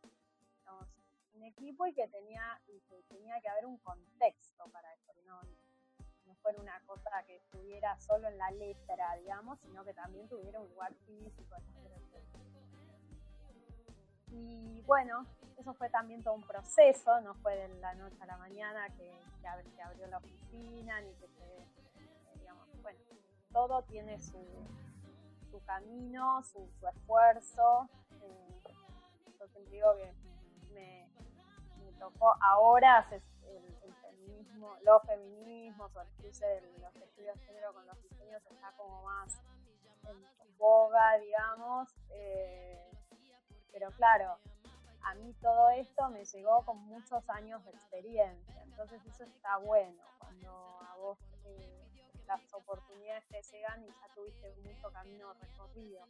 un 1.34 1.44
equipo 1.44 1.86
y 1.88 1.94
que 1.94 2.08
tenía, 2.08 2.62
y 2.68 2.80
que 2.82 3.02
tenía 3.10 3.42
que 3.42 3.50
haber 3.50 3.66
un 3.66 3.78
contexto 3.80 4.70
para 4.70 4.94
eso, 4.94 5.14
no, 5.26 5.42
no 5.42 5.63
fuera 6.44 6.60
una 6.60 6.80
cosa 6.86 7.24
que 7.26 7.38
estuviera 7.38 7.98
solo 8.02 8.28
en 8.28 8.38
la 8.38 8.52
letra, 8.52 9.16
digamos, 9.16 9.58
sino 9.62 9.84
que 9.86 9.94
también 9.94 10.28
tuviera 10.28 10.60
un 10.60 10.70
lugar 10.70 10.94
físico, 11.06 11.56
Y 14.30 14.82
bueno, 14.82 15.26
eso 15.58 15.74
fue 15.76 15.90
también 15.90 16.22
todo 16.24 16.34
un 16.34 16.46
proceso, 16.46 17.22
no 17.22 17.36
fue 17.36 17.56
de 17.56 17.68
la 17.80 17.94
noche 17.94 18.18
a 18.20 18.26
la 18.26 18.38
mañana 18.38 18.90
que, 18.98 19.12
que, 19.42 19.82
abrió 19.82 20.08
la 20.08 20.18
oficina, 20.18 21.00
ni 21.02 21.14
que 21.14 21.28
se, 21.28 22.40
digamos, 22.40 22.68
bueno, 22.82 23.00
todo 23.52 23.84
tiene 23.84 24.20
su, 24.20 24.44
su 25.50 25.64
camino, 25.66 26.44
su, 26.44 26.68
esfuerzo. 26.88 27.88
Eh, 28.22 28.62
yo 29.40 29.48
siempre 29.48 29.72
digo 29.72 29.96
que 29.96 30.14
me, 30.74 31.08
me 31.78 31.92
tocó 32.00 32.34
ahora, 32.42 32.98
hace 32.98 33.22
los 34.84 35.02
feminismos 35.04 35.96
o 35.96 36.02
el 36.02 36.08
cruce 36.18 36.46
de 36.46 36.62
los 36.80 36.96
estudios 36.96 37.38
de 37.40 37.46
género 37.46 37.74
con 37.74 37.86
los 37.86 38.02
diseños 38.02 38.42
está 38.50 38.72
como 38.78 39.04
más 39.04 39.42
en 40.08 40.58
boga, 40.58 41.18
digamos. 41.18 41.90
Eh, 42.10 42.92
pero 43.72 43.90
claro, 43.92 44.38
a 45.04 45.16
mí 45.16 45.34
todo 45.42 45.70
esto 45.72 46.10
me 46.10 46.24
llegó 46.24 46.64
con 46.66 46.78
muchos 46.86 47.28
años 47.30 47.64
de 47.66 47.72
experiencia, 47.72 48.64
entonces 48.64 49.06
eso 49.06 49.24
está 49.24 49.58
bueno, 49.58 50.02
cuando 50.20 50.50
a 50.82 50.96
vos 50.98 51.20
eh, 51.46 51.88
las 52.26 52.42
oportunidades 52.54 53.28
te 53.28 53.42
llegan 53.42 53.84
y 53.84 53.88
ya 53.88 54.14
tuviste 54.16 54.54
mucho 54.64 54.92
camino 54.92 55.34
recorrido. 55.34 56.06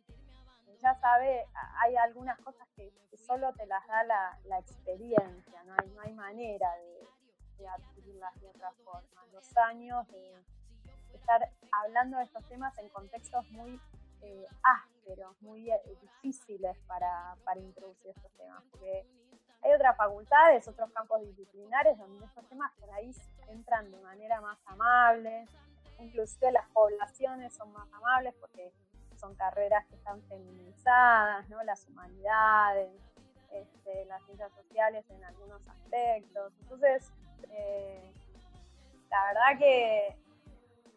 Ya 0.82 0.96
sabes, 0.96 1.46
hay 1.82 1.96
algunas 1.96 2.38
cosas 2.40 2.68
que, 2.76 2.92
solo 3.16 3.54
te 3.54 3.66
las 3.68 3.88
da 3.88 4.04
la, 4.04 4.40
la 4.46 4.60
experiencia, 4.60 5.64
no 5.64 5.76
hay, 5.80 5.90
no 5.92 6.02
hay 6.02 6.14
manera 6.14 6.76
de, 6.76 7.08
de 7.58 7.68
adquirirlas 7.68 8.40
de 8.42 8.48
otra 8.48 8.72
forma. 8.84 9.26
Los 9.32 9.58
años 9.58 10.08
de 10.10 10.34
estar 11.14 11.50
hablando 11.72 12.18
de 12.18 12.24
estos 12.24 12.44
temas 12.50 12.78
en 12.78 12.90
contextos 12.90 13.50
muy 13.52 13.80
eh, 14.22 14.48
ásperos, 14.64 15.36
muy 15.42 15.70
eh, 15.70 15.82
difíciles 16.02 16.78
para, 16.88 17.36
para, 17.44 17.60
introducir 17.60 18.12
estos 18.12 18.32
temas, 18.34 18.64
porque 18.72 19.06
hay 19.62 19.74
otras 19.74 19.96
facultades, 19.98 20.68
otros 20.68 20.92
campos 20.92 21.22
disciplinares 21.22 21.98
donde 21.98 22.26
estos 22.26 22.48
temas 22.48 22.72
por 22.80 22.90
ahí 22.92 23.12
entran 23.48 23.92
de 23.92 24.00
manera 24.02 24.42
más 24.42 24.58
amable, 24.66 25.46
inclusive 26.00 26.52
las 26.52 26.68
poblaciones 26.70 27.54
son 27.54 27.72
más 27.74 27.92
amables 27.94 28.34
porque 28.40 28.74
son 29.18 29.36
carreras 29.36 29.86
que 29.88 29.96
están 29.96 30.22
feminizadas, 30.24 31.48
¿no? 31.50 31.64
las 31.64 31.88
humanidades, 31.88 32.92
este, 33.52 34.06
las 34.06 34.24
ciencias 34.26 34.52
sociales 34.54 35.06
en 35.10 35.24
algunos 35.24 35.66
aspectos. 35.68 36.54
Entonces, 36.62 37.12
eh, 37.50 38.14
la 39.10 39.26
verdad 39.26 39.60
que, 39.60 40.08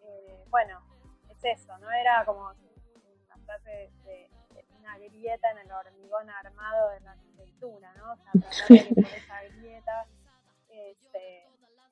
eh, 0.02 0.44
bueno, 0.48 0.80
es 1.28 1.44
eso, 1.44 1.76
¿no? 1.78 1.90
Era 1.90 2.24
como 2.24 2.40
una 2.48 3.36
frase 3.44 3.90
de, 4.04 4.30
una 4.78 4.98
grieta 4.98 5.50
en 5.50 5.58
el 5.58 5.72
hormigón 5.72 6.30
armado 6.30 6.90
de 6.90 7.00
la 7.00 7.12
arquitectura, 7.12 7.92
¿no? 7.94 8.12
O 8.12 8.16
sea, 8.16 8.32
tratar 8.32 8.68
de 8.68 8.88
que 8.88 8.94
por 8.94 9.12
esa 9.12 9.42
grieta 9.42 10.06
este, 10.68 11.48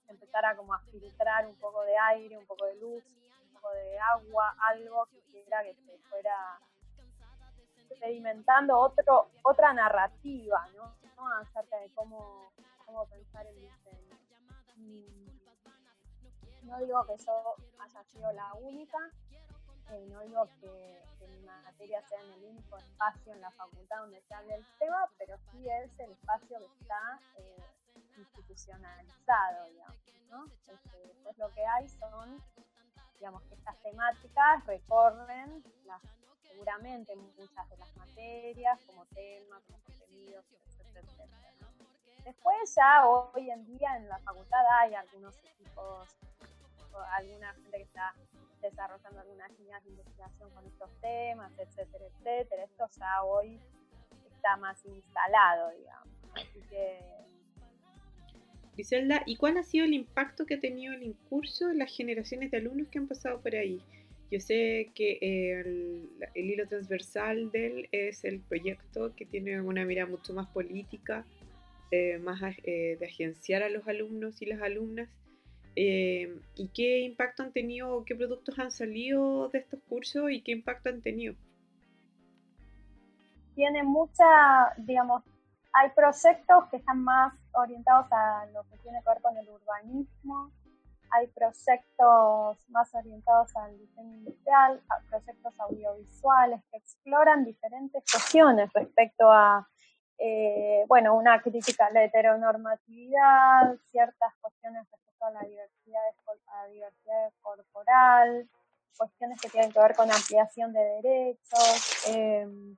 empezara 0.08 0.56
como 0.56 0.74
a 0.74 0.80
filtrar 0.90 1.46
un 1.46 1.56
poco 1.56 1.82
de 1.82 1.96
aire, 1.96 2.38
un 2.38 2.46
poco 2.46 2.66
de 2.66 2.76
luz, 2.76 3.04
un 3.46 3.54
poco 3.54 3.72
de 3.72 3.98
agua, 3.98 4.56
algo 4.68 5.06
que 5.06 5.18
hiciera 5.18 5.62
que 5.62 5.74
se 5.74 5.98
fuera 6.08 6.60
sedimentando 7.98 8.78
otro, 8.78 9.30
otra 9.42 9.72
narrativa, 9.72 10.66
¿no? 10.76 10.96
¿no? 11.16 11.36
Acerca 11.36 11.78
de 11.78 11.90
cómo, 11.94 12.52
cómo 12.84 13.06
pensar 13.06 13.46
el 13.46 13.60
diseño. 13.60 14.18
No 16.62 16.78
digo 16.78 17.06
que 17.06 17.16
yo 17.24 17.56
haya 17.78 18.04
sido 18.04 18.32
la 18.32 18.54
única, 18.54 18.98
eh, 19.90 20.06
no 20.10 20.20
digo 20.22 20.48
que, 20.60 21.04
mi 21.28 21.40
materia 21.42 22.02
sea 22.06 22.20
en 22.20 22.32
el 22.32 22.44
único 22.44 22.76
espacio 22.76 23.32
en 23.32 23.40
la 23.40 23.50
facultad 23.52 24.00
donde 24.00 24.20
se 24.22 24.34
habla 24.34 24.56
el 24.56 24.64
tema, 24.78 25.08
pero 25.18 25.36
sí 25.50 25.66
es 25.68 25.98
el 26.00 26.10
espacio 26.12 26.58
que 26.58 26.66
está 26.82 27.20
eh, 27.36 27.64
institucionalizado, 28.16 29.64
digamos. 29.70 29.96
¿no? 30.30 30.46
Este, 30.46 30.98
después 31.06 31.38
lo 31.38 31.48
que 31.50 31.64
hay 31.64 31.88
son, 31.88 32.42
digamos, 33.18 33.42
que 33.44 33.54
estas 33.54 33.80
temáticas 33.82 34.66
recorren 34.66 35.64
las, 35.84 36.02
seguramente 36.42 37.14
muchas 37.16 37.68
de 37.70 37.76
las 37.76 37.96
materias, 37.96 38.80
como 38.86 39.06
temas, 39.06 39.62
como 39.64 39.78
contenidos, 39.84 40.44
etcétera, 40.66 41.00
etcétera. 41.00 41.44
Después 42.24 42.74
ya 42.74 43.06
hoy 43.06 43.50
en 43.50 43.66
día 43.66 43.96
en 43.96 44.08
la 44.08 44.18
facultad 44.20 44.60
hay 44.80 44.94
algunos 44.94 45.38
equipos, 45.44 46.16
alguna 47.12 47.52
gente 47.54 47.76
que 47.76 47.82
está 47.82 48.14
desarrollando 48.62 49.20
algunas 49.20 49.50
líneas 49.58 49.84
de 49.84 49.90
investigación 49.90 50.50
con 50.50 50.66
estos 50.66 50.90
temas, 51.00 51.52
etcétera, 51.58 52.04
etcétera. 52.06 52.64
Esto 52.64 52.86
ya 52.98 53.22
hoy 53.24 53.60
está 54.34 54.56
más 54.56 54.82
instalado, 54.86 55.70
digamos. 55.76 56.08
Así 56.34 56.60
que... 56.70 56.98
Griselda, 58.72 59.22
¿y 59.26 59.36
cuál 59.36 59.58
ha 59.58 59.62
sido 59.62 59.84
el 59.84 59.92
impacto 59.92 60.46
que 60.46 60.54
ha 60.54 60.60
tenido 60.60 60.94
el 60.94 61.02
incurso 61.02 61.70
en 61.70 61.78
las 61.78 61.94
generaciones 61.94 62.50
de 62.50 62.56
alumnos 62.56 62.88
que 62.88 62.98
han 62.98 63.06
pasado 63.06 63.40
por 63.40 63.54
ahí? 63.54 63.80
Yo 64.30 64.40
sé 64.40 64.90
que 64.94 65.18
el, 65.20 66.10
el 66.34 66.50
hilo 66.50 66.66
transversal 66.66 67.52
de 67.52 67.66
él 67.66 67.88
es 67.92 68.24
el 68.24 68.40
proyecto 68.40 69.14
que 69.14 69.26
tiene 69.26 69.60
una 69.60 69.84
mirada 69.84 70.10
mucho 70.10 70.32
más 70.32 70.48
política, 70.48 71.24
eh, 71.90 72.18
más 72.18 72.40
eh, 72.64 72.96
de 72.98 73.06
agenciar 73.06 73.62
a 73.62 73.68
los 73.68 73.86
alumnos 73.86 74.40
y 74.42 74.46
las 74.46 74.62
alumnas. 74.62 75.08
Eh, 75.76 76.40
¿Y 76.56 76.68
qué 76.68 77.00
impacto 77.00 77.42
han 77.42 77.52
tenido, 77.52 78.04
qué 78.04 78.14
productos 78.14 78.58
han 78.58 78.70
salido 78.70 79.48
de 79.48 79.58
estos 79.58 79.80
cursos 79.88 80.30
y 80.30 80.42
qué 80.42 80.52
impacto 80.52 80.88
han 80.88 81.02
tenido? 81.02 81.34
Tiene 83.54 83.82
mucha, 83.82 84.24
digamos, 84.78 85.22
hay 85.72 85.90
proyectos 85.90 86.68
que 86.70 86.76
están 86.76 87.02
más 87.02 87.32
orientados 87.52 88.06
a 88.12 88.46
lo 88.52 88.62
que 88.64 88.78
tiene 88.78 89.00
que 89.02 89.10
ver 89.10 89.22
con 89.22 89.36
el 89.36 89.48
urbanismo, 89.48 90.52
hay 91.10 91.28
proyectos 91.28 92.58
más 92.68 92.94
orientados 92.94 93.54
al 93.56 93.78
diseño 93.78 94.16
industrial, 94.16 94.80
proyectos 95.08 95.54
audiovisuales 95.60 96.60
que 96.70 96.78
exploran 96.78 97.44
diferentes 97.44 98.02
cuestiones 98.10 98.72
respecto 98.72 99.30
a, 99.30 99.68
eh, 100.18 100.84
bueno, 100.86 101.14
una 101.14 101.40
crítica 101.42 101.86
a 101.86 101.90
la 101.90 102.04
heteronormatividad, 102.04 103.76
ciertas 103.90 104.34
cuestiones 104.40 104.86
respecto 104.90 105.24
a 105.24 105.30
la 105.30 105.40
diversidad, 105.40 106.00
a 106.46 106.62
la 106.62 106.68
diversidad 106.68 107.32
corporal, 107.42 108.48
cuestiones 108.96 109.40
que 109.40 109.48
tienen 109.48 109.72
que 109.72 109.80
ver 109.80 109.94
con 109.94 110.10
ampliación 110.10 110.72
de 110.72 110.80
derechos. 111.02 112.06
Em, 112.08 112.76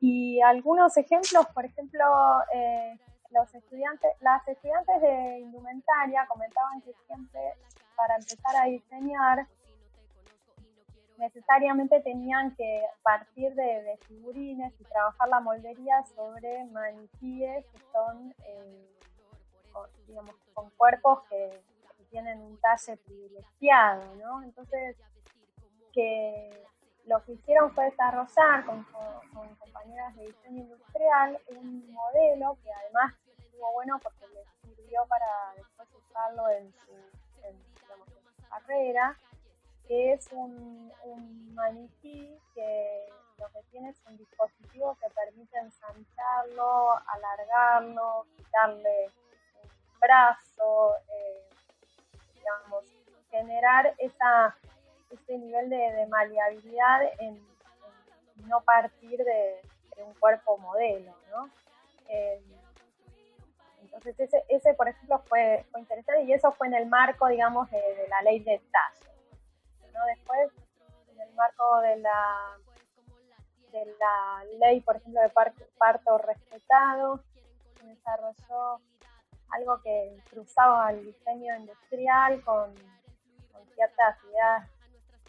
y 0.00 0.40
algunos 0.42 0.96
ejemplos, 0.96 1.46
por 1.54 1.64
ejemplo, 1.64 2.04
eh, 2.52 2.98
los 3.30 3.54
estudiantes, 3.54 4.10
las 4.20 4.46
estudiantes 4.46 5.00
de 5.00 5.38
indumentaria 5.40 6.26
comentaban 6.26 6.80
que 6.82 6.92
siempre 7.06 7.40
para 7.96 8.16
empezar 8.16 8.56
a 8.56 8.64
diseñar 8.66 9.46
necesariamente 11.18 12.00
tenían 12.00 12.54
que 12.56 12.84
partir 13.02 13.54
de, 13.54 13.98
figurines 14.06 14.72
y 14.78 14.84
trabajar 14.84 15.28
la 15.28 15.40
moldería 15.40 16.02
sobre 16.14 16.64
maniquíes 16.66 17.64
que 17.66 17.78
son, 17.92 18.34
eh, 18.44 18.88
con, 19.72 19.88
digamos, 20.06 20.34
con 20.54 20.70
cuerpos 20.70 21.22
que, 21.28 21.50
tienen 22.08 22.40
un 22.40 22.56
talle 22.60 22.96
privilegiado, 22.98 24.14
¿no? 24.14 24.42
Entonces, 24.44 24.96
que 25.92 26.64
lo 27.06 27.22
que 27.24 27.32
hicieron 27.32 27.72
fue 27.72 27.84
desarrollar 27.86 28.64
con, 28.64 28.86
compañeras 29.58 30.14
de 30.16 30.26
diseño 30.26 30.62
industrial 30.62 31.38
un 31.56 31.92
modelo 31.92 32.56
que 32.62 32.72
además 32.72 33.14
estuvo 33.38 33.72
bueno 33.72 33.98
porque 34.02 34.26
les 34.28 34.46
sirvió 34.62 35.04
para 35.08 35.26
después 35.56 35.88
usarlo 35.94 36.48
en 36.50 36.72
su, 36.72 36.92
carrera, 38.48 39.18
que 39.86 40.12
es 40.12 40.28
un, 40.32 40.92
maniquí 41.54 42.38
que 42.54 43.06
lo 43.38 43.46
que 43.48 43.62
tiene 43.70 43.90
es 43.90 43.96
un 44.06 44.16
dispositivo 44.16 44.96
que 45.00 45.08
permite 45.10 45.58
ensancharlo, 45.58 46.92
alargarlo, 47.08 48.26
quitarle 48.36 49.10
un 49.62 50.00
brazo, 50.00 50.96
eh, 51.08 51.48
digamos, 52.34 52.84
generar 53.30 53.94
esa 53.98 54.54
ese 55.10 55.38
nivel 55.38 55.70
de, 55.70 56.06
maleabilidad 56.08 57.02
en, 57.18 57.40
no 58.48 58.60
partir 58.62 59.18
de, 59.24 59.60
un 59.98 60.12
cuerpo 60.14 60.58
modelo, 60.58 61.16
¿no? 61.30 61.48
Eh, 62.08 62.38
entonces 63.80 64.20
ese, 64.20 64.44
ese, 64.50 64.74
por 64.74 64.88
ejemplo, 64.88 65.18
fue, 65.20 65.64
interesante 65.78 66.24
y 66.24 66.34
eso 66.34 66.52
fue 66.52 66.66
en 66.66 66.74
el 66.74 66.86
marco, 66.86 67.26
digamos, 67.28 67.70
de, 67.70 68.06
la 68.10 68.20
ley 68.20 68.40
de 68.40 68.60
talle. 68.70 69.15
Después, 70.04 70.50
en 71.12 71.20
el 71.20 71.34
marco 71.34 71.80
de 71.80 71.96
la, 71.96 72.58
de 73.72 73.86
la 73.98 74.44
ley, 74.58 74.80
por 74.80 74.96
ejemplo, 74.96 75.20
de 75.20 75.30
parto, 75.78 76.18
respetado, 76.18 77.20
se 77.78 77.86
desarrolló 77.86 78.80
algo 79.50 79.80
que 79.82 80.22
cruzaba 80.30 80.90
el 80.90 81.04
diseño 81.04 81.56
industrial 81.56 82.42
con, 82.44 82.74
con 83.52 83.66
ciertas 83.74 84.16
ideas 84.24 84.68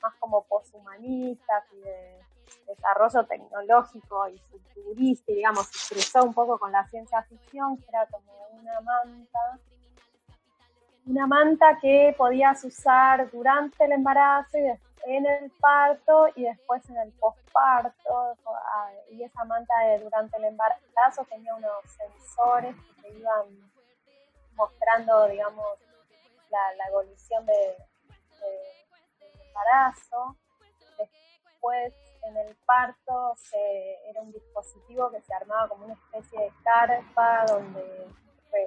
más 0.01 0.13
como 0.15 0.43
poshumanistas 0.43 1.63
y 1.73 1.79
de 1.81 2.19
desarrollo 2.67 3.25
tecnológico 3.25 4.27
y 4.29 4.37
futurista, 4.39 5.31
y 5.31 5.35
digamos, 5.35 5.69
cruzó 5.89 6.23
un 6.23 6.33
poco 6.33 6.57
con 6.57 6.71
la 6.71 6.87
ciencia 6.87 7.21
ficción, 7.23 7.77
que 7.77 7.85
era 7.89 8.05
como 8.07 8.31
una 8.53 8.79
manta, 8.81 9.59
una 11.07 11.25
manta 11.25 11.77
que 11.81 12.13
podías 12.17 12.63
usar 12.63 13.29
durante 13.31 13.85
el 13.85 13.93
embarazo 13.93 14.57
y 14.57 15.15
en 15.15 15.25
el 15.25 15.51
parto 15.51 16.27
y 16.35 16.43
después 16.43 16.87
en 16.89 16.97
el 16.97 17.11
posparto, 17.13 18.35
ah, 18.45 18.91
y 19.09 19.23
esa 19.23 19.43
manta 19.45 19.73
durante 20.03 20.37
el 20.37 20.45
embarazo 20.45 21.25
tenía 21.29 21.55
unos 21.55 21.71
sensores 21.85 22.75
que 22.75 23.01
te 23.01 23.17
iban 23.17 23.71
mostrando, 24.55 25.27
digamos, 25.27 25.65
la, 26.49 26.87
evolución 26.89 27.45
de 27.45 27.77
embarazo. 29.47 30.35
Después, 30.97 31.93
en 32.23 32.37
el 32.37 32.55
parto, 32.65 33.33
se, 33.37 34.09
era 34.09 34.21
un 34.21 34.31
dispositivo 34.33 35.09
que 35.11 35.21
se 35.21 35.33
armaba 35.33 35.69
como 35.69 35.85
una 35.85 35.93
especie 35.93 36.39
de 36.39 36.51
carpa 36.63 37.45
donde, 37.45 38.07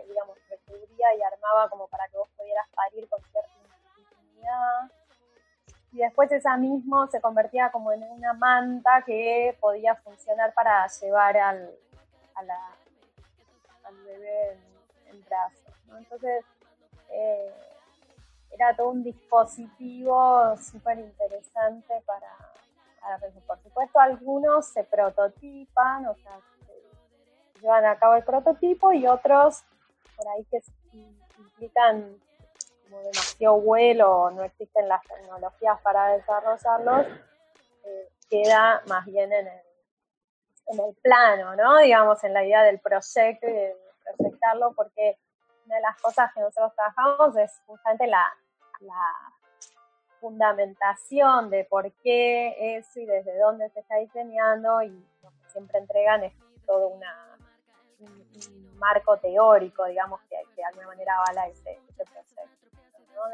digamos, 0.07 0.39
recubría 0.49 1.15
y 1.17 1.23
armaba 1.23 1.69
como 1.69 1.89
para 1.89 2.09
que 2.09 2.19
vos 2.19 2.29
pudieras 2.37 2.69
parir 2.75 3.09
con 3.09 3.21
cierta 3.23 3.51
intimidad. 3.99 4.91
Y 5.93 5.99
después 5.99 6.31
esa 6.31 6.57
mismo 6.57 7.07
se 7.09 7.21
convertía 7.21 7.71
como 7.71 7.93
en 7.93 8.03
una 8.05 8.33
manta 8.33 9.03
que 9.05 9.57
podía 9.61 9.97
funcionar 9.97 10.55
para 10.55 10.87
llevar 10.87 11.37
al, 11.37 11.71
al 12.35 14.05
bebé 14.05 14.59
en, 15.07 15.25
brazos. 15.25 15.75
Entonces, 15.99 16.45
eh, 17.11 17.53
era 18.51 18.75
todo 18.77 18.91
un 18.91 19.03
dispositivo 19.03 20.57
súper 20.57 20.99
interesante 20.99 21.95
para, 22.07 22.37
para 23.01 23.19
Por 23.47 23.59
supuesto, 23.63 23.99
algunos 24.01 24.67
se 24.67 24.85
prototipan, 24.85 26.07
o 26.07 26.15
sea, 26.15 26.39
se 27.55 27.61
llevan 27.61 27.85
a 27.85 27.99
cabo 27.99 28.15
el 28.15 28.25
prototipo 28.25 28.93
y 28.93 29.07
otros 29.07 29.63
por 30.21 30.29
ahí 30.29 30.45
que 30.51 30.61
implican 31.39 32.21
como 32.85 33.03
demasiado 33.03 33.61
vuelo 33.61 34.31
no 34.33 34.43
existen 34.43 34.89
las 34.89 35.03
tecnologías 35.05 35.81
para 35.81 36.13
desarrollarlos, 36.13 37.07
eh, 37.85 38.09
queda 38.29 38.83
más 38.87 39.07
bien 39.07 39.33
en 39.33 39.47
el, 39.47 39.61
en 40.67 40.81
el 40.81 40.95
plano, 40.97 41.57
¿no? 41.57 41.79
Digamos, 41.79 42.23
en 42.25 42.35
la 42.35 42.45
idea 42.45 42.63
del 42.65 42.81
proyecto 42.81 43.47
y 43.49 43.53
de 43.53 43.77
proyectarlo, 44.17 44.73
porque 44.75 45.17
una 45.67 45.77
de 45.77 45.83
las 45.83 46.01
cosas 46.01 46.33
que 46.35 46.41
nosotros 46.41 46.75
trabajamos 46.75 47.37
es 47.37 47.61
justamente 47.67 48.07
la, 48.07 48.27
fundamentación 50.21 51.49
de 51.49 51.65
por 51.65 51.91
qué 52.03 52.77
eso 52.77 53.01
y 53.01 53.07
desde 53.07 53.39
dónde 53.39 53.71
se 53.71 53.81
está 53.81 53.97
diseñando 53.97 54.83
y 54.83 54.91
lo 55.23 55.31
que 55.31 55.49
siempre 55.51 55.79
entregan 55.79 56.25
es 56.25 56.35
todo 56.67 56.89
una, 56.89 57.30
un, 58.01 58.79
marco 58.79 59.17
teórico, 59.19 59.85
digamos, 59.85 60.21
que, 60.23 60.37
de 60.57 60.65
alguna 60.65 60.87
manera 60.87 61.15
avala 61.19 61.49
ese, 61.49 61.79
proceso. 61.97 62.41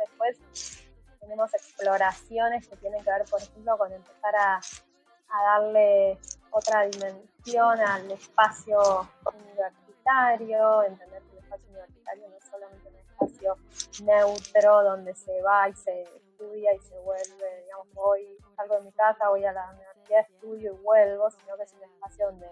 Después 0.01 0.83
tenemos 1.21 1.55
exploraciones 1.55 2.67
que 2.67 2.77
tienen 2.77 3.03
que 3.05 3.11
ver, 3.11 3.25
por 3.31 3.41
ejemplo, 3.41 3.79
con 3.79 3.93
empezar 3.93 4.35
a, 4.35 4.57
a 4.57 5.43
darle 5.45 6.19
otra 6.51 6.83
dimensión 6.83 7.79
al 7.81 8.11
espacio 8.11 9.09
universitario, 9.35 10.83
entender 10.85 11.23
que 11.23 11.33
el 11.33 11.39
espacio 11.39 11.69
universitario 11.69 12.29
no 12.29 12.37
es 12.37 12.45
solamente 12.51 12.89
un 12.89 12.97
espacio 12.97 13.57
neutro 14.05 14.83
donde 14.83 15.15
se 15.15 15.43
va 15.43 15.69
y 15.69 15.75
se 15.75 16.03
estudia 16.03 16.75
y 16.75 16.79
se 16.81 16.99
vuelve, 17.01 17.63
digamos, 17.63 17.93
voy, 17.93 18.37
salgo 18.57 18.77
de 18.77 18.83
mi 18.83 18.93
casa, 18.93 19.29
voy 19.29 19.45
a 19.45 19.53
la 19.53 19.71
universidad, 19.71 19.96
estudio 20.14 20.75
y 20.75 20.77
vuelvo, 20.83 21.31
sino 21.31 21.57
que 21.57 21.62
es 21.64 21.73
un 21.73 21.83
espacio 21.83 22.27
donde 22.27 22.49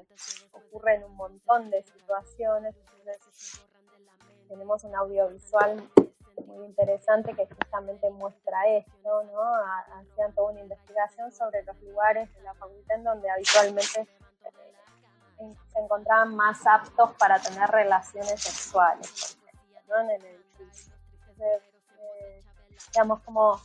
ocurren 0.52 1.04
un 1.04 1.16
montón 1.16 1.70
de 1.70 1.82
situaciones. 1.82 2.74
Entonces, 2.98 3.60
tenemos 4.48 4.84
un 4.84 4.94
audiovisual 4.94 5.90
muy 6.46 6.66
interesante 6.66 7.34
que 7.34 7.46
justamente 7.46 8.10
muestra 8.10 8.66
esto, 8.68 9.22
¿no? 9.32 9.42
Hacían 10.00 10.32
toda 10.34 10.52
una 10.52 10.60
investigación 10.60 11.32
sobre 11.32 11.62
los 11.64 11.80
lugares 11.82 12.32
de 12.34 12.42
la 12.42 12.54
facultad 12.54 12.96
en 12.96 13.04
donde 13.04 13.30
habitualmente 13.30 14.00
eh, 14.00 15.54
se 15.72 15.78
encontraban 15.78 16.34
más 16.34 16.66
aptos 16.66 17.10
para 17.18 17.40
tener 17.40 17.68
relaciones 17.70 18.40
sexuales, 18.40 19.38
¿no? 19.88 20.00
En 20.00 20.10
el 20.10 20.24
edificio. 20.24 20.94
Eh, 21.38 22.40
digamos, 22.92 23.20
como 23.22 23.60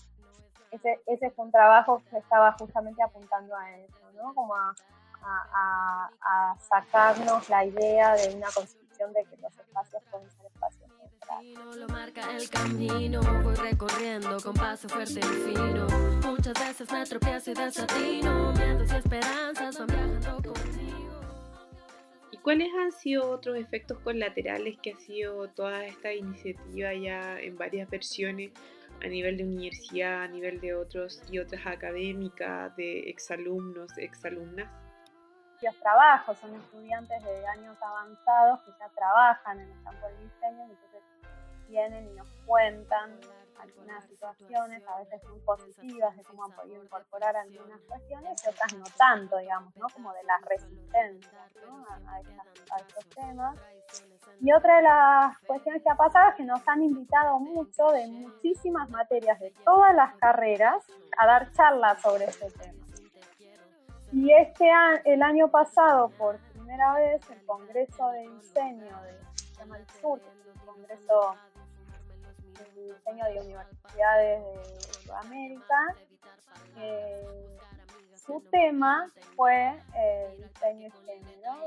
ese, 0.72 1.00
ese 1.08 1.32
fue 1.32 1.46
un 1.46 1.52
trabajo 1.52 2.02
que 2.10 2.18
estaba 2.18 2.52
justamente 2.54 3.02
apuntando 3.02 3.56
a 3.56 3.72
eso, 3.78 4.12
¿no? 4.16 4.34
Como 4.34 4.56
a, 4.56 4.74
a, 5.22 6.10
a 6.22 6.56
sacarnos 6.60 7.50
la 7.50 7.66
idea 7.66 8.16
de 8.16 8.36
una 8.36 8.48
constitución 8.52 9.14
de 9.14 9.26
que 9.26 9.38
los 9.38 9.58
espacios 9.58 10.04
pueden 10.12 10.30
ser 10.32 10.46
espacios 10.46 10.90
lo 11.78 11.88
marca 11.88 12.22
el 12.36 12.50
camino, 12.50 13.22
voy 13.44 13.56
recorriendo 13.56 14.38
con 14.42 14.54
paso 14.54 14.90
fuerte 14.90 15.20
y 15.20 15.54
fino. 15.54 15.88
Muchas 16.28 16.54
veces 16.54 16.92
me 16.92 17.06
tropiezo 17.06 17.52
y 17.52 17.54
desatino, 17.54 18.52
miedos 18.54 18.92
y 18.92 18.96
esperanzas 18.96 19.78
van 19.78 19.88
viajando 19.88 20.54
conmigo. 20.54 21.22
¿Y 22.32 22.38
cuáles 22.38 22.70
han 22.74 22.92
sido 22.92 23.30
otros 23.30 23.58
efectos 23.58 24.00
colaterales 24.00 24.78
que 24.82 24.94
ha 24.94 24.98
sido 24.98 25.48
toda 25.50 25.86
esta 25.86 26.14
iniciativa 26.14 26.94
ya 26.94 27.40
en 27.40 27.58
varias 27.58 27.90
versiones 27.90 28.52
a 29.02 29.08
nivel 29.08 29.38
de 29.38 29.44
universidad, 29.44 30.24
a 30.24 30.28
nivel 30.28 30.60
de 30.60 30.76
otros 30.76 31.22
y 31.30 31.40
otras 31.40 31.66
académicas, 31.66 32.76
de 32.76 33.10
exalumnos, 33.10 33.98
exalumnas? 33.98 34.70
Los 35.62 35.76
trabajos 35.80 36.38
son 36.38 36.56
estudiantes 36.56 37.24
de 37.24 37.48
años 37.48 37.78
avanzados 37.82 38.62
que 38.64 38.72
ya 38.80 38.90
trabajan 38.96 39.60
en 39.60 39.70
el 39.70 39.84
campo 39.84 40.08
del 40.08 40.30
diseño, 40.30 40.64
entonces 40.64 41.04
vienen 41.68 42.08
y 42.08 42.14
nos 42.16 42.28
cuentan 42.46 43.20
algunas 43.60 44.06
situaciones, 44.06 44.84
a 44.88 44.98
veces 45.00 45.22
muy 45.30 45.40
positivas, 45.42 46.16
de 46.16 46.24
cómo 46.24 46.46
han 46.46 46.52
podido 46.52 46.84
incorporar 46.84 47.36
algunas 47.36 47.80
cuestiones 47.82 48.42
y 48.44 48.50
otras 48.50 48.74
no 48.74 48.86
tanto, 48.98 49.38
digamos, 49.38 49.76
¿no? 49.76 49.88
Como 49.94 50.14
de 50.14 50.24
la 50.24 50.38
resistencia 50.48 51.48
¿no? 51.66 51.86
a, 52.08 52.20
estos 52.80 53.10
temas. 53.10 53.58
Y 54.42 54.52
otra 54.54 54.78
de 54.78 54.84
las 54.84 55.38
cuestiones 55.40 55.84
que 55.84 55.90
ha 55.90 55.96
pasado 55.96 56.30
es 56.30 56.36
que 56.36 56.44
nos 56.44 56.66
han 56.68 56.82
invitado 56.82 57.40
mucho 57.40 57.88
de 57.88 58.08
muchísimas 58.08 58.90
materias 58.90 59.40
de 59.40 59.52
todas 59.66 59.94
las 59.94 60.16
carreras 60.16 60.86
a 61.18 61.28
dar 61.28 61.52
charlas 61.52 62.02
sobre 62.02 62.26
este 62.26 62.50
tema. 62.52 62.86
Y 64.12 64.32
este 64.34 64.70
el 65.06 65.22
año 65.22 65.50
pasado, 65.52 66.10
por 66.18 66.38
primera 66.54 66.94
vez, 66.94 67.22
el 67.30 67.46
Congreso 67.46 68.10
de 68.10 68.28
Diseño 68.30 69.02
de 69.04 69.20
llama 69.60 69.78
Sur, 70.02 70.20
que 70.20 70.30
es 70.30 70.56
un 70.56 70.66
congreso 70.66 71.36
de 72.60 72.94
diseño 72.94 73.26
de 73.26 73.42
universidades 73.42 74.44
de 74.44 74.94
Sudamérica, 75.02 75.96
eh, 76.78 77.58
su 78.30 78.42
tema 78.52 79.08
fue 79.36 79.70
el 79.96 80.38
diseño 80.38 80.90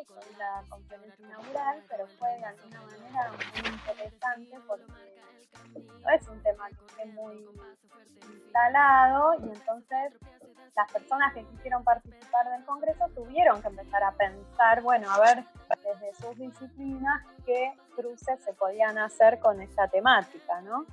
fue 0.07 0.23
la 0.39 0.63
conferencia 0.69 1.27
inaugural, 1.27 1.83
pero 1.89 2.07
fue 2.19 2.29
de 2.39 2.45
alguna 2.45 2.83
manera 2.83 3.33
muy 3.33 3.69
interesante 3.69 4.59
porque 4.69 5.13
es 6.15 6.29
un 6.29 6.41
tema 6.45 6.69
que 6.69 6.87
esté 6.87 7.07
muy 7.07 7.45
instalado 8.33 9.35
y 9.41 9.49
entonces 9.49 10.13
las 10.77 10.93
personas 10.93 11.35
que 11.35 11.45
quisieron 11.47 11.83
participar 11.83 12.49
del 12.51 12.65
Congreso 12.65 13.09
tuvieron 13.13 13.61
que 13.61 13.67
empezar 13.67 14.05
a 14.05 14.13
pensar, 14.13 14.83
bueno, 14.83 15.11
a 15.11 15.19
ver 15.19 15.45
desde 15.83 16.15
sus 16.15 16.39
disciplinas 16.39 17.27
qué 17.45 17.73
cruces 17.97 18.39
se 18.45 18.53
podían 18.55 18.99
hacer 18.99 19.41
con 19.41 19.61
esta 19.61 19.89
temática, 19.89 20.61
¿no? 20.61 20.87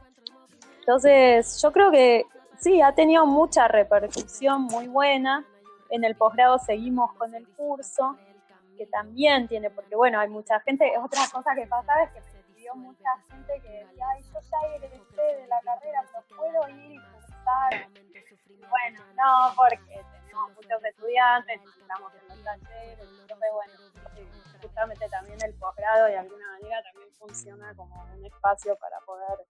Entonces, 0.79 1.61
yo 1.61 1.71
creo 1.71 1.91
que 1.91 2.25
sí, 2.57 2.81
ha 2.81 2.93
tenido 2.93 3.27
mucha 3.27 3.67
repercusión 3.67 4.63
muy 4.63 4.87
buena. 4.87 5.45
En 5.89 6.03
el 6.03 6.15
posgrado 6.15 6.59
seguimos 6.59 7.13
con 7.13 7.33
el 7.33 7.47
curso, 7.49 8.17
que 8.77 8.85
también 8.87 9.47
tiene, 9.47 9.69
porque 9.69 9.95
bueno, 9.95 10.19
hay 10.19 10.29
mucha 10.29 10.59
gente, 10.61 10.93
otra 10.97 11.21
cosa 11.31 11.53
que 11.55 11.67
pasa 11.67 12.03
es 12.03 12.11
que 12.11 12.19
escribió 12.19 12.75
mucha 12.75 13.09
gente 13.29 13.59
que 13.61 13.85
decía, 13.85 14.05
ay, 14.15 14.23
yo 14.23 14.39
ya 14.39 14.75
egresé 14.75 15.21
de 15.21 15.47
la 15.47 15.59
carrera, 15.61 16.03
pero 16.11 16.37
puedo 16.37 16.69
ir 16.69 16.91
y 16.91 16.99
cursar. 17.11 17.89
Bueno, 18.69 19.03
no, 19.17 19.53
porque 19.55 20.01
tenemos 20.21 20.53
muchos 20.55 20.83
estudiantes, 20.83 21.59
estamos 21.81 22.13
en 22.13 22.27
los 22.29 22.43
talleres, 22.43 23.07
entonces 23.21 23.49
bueno, 23.51 23.73
justamente 24.61 25.09
también 25.09 25.39
el 25.43 25.53
posgrado 25.55 26.05
de 26.05 26.17
alguna 26.17 26.51
manera 26.51 26.81
también 26.83 27.11
funciona 27.13 27.73
como 27.75 28.05
un 28.15 28.25
espacio 28.25 28.77
para 28.77 28.99
poder 29.01 29.45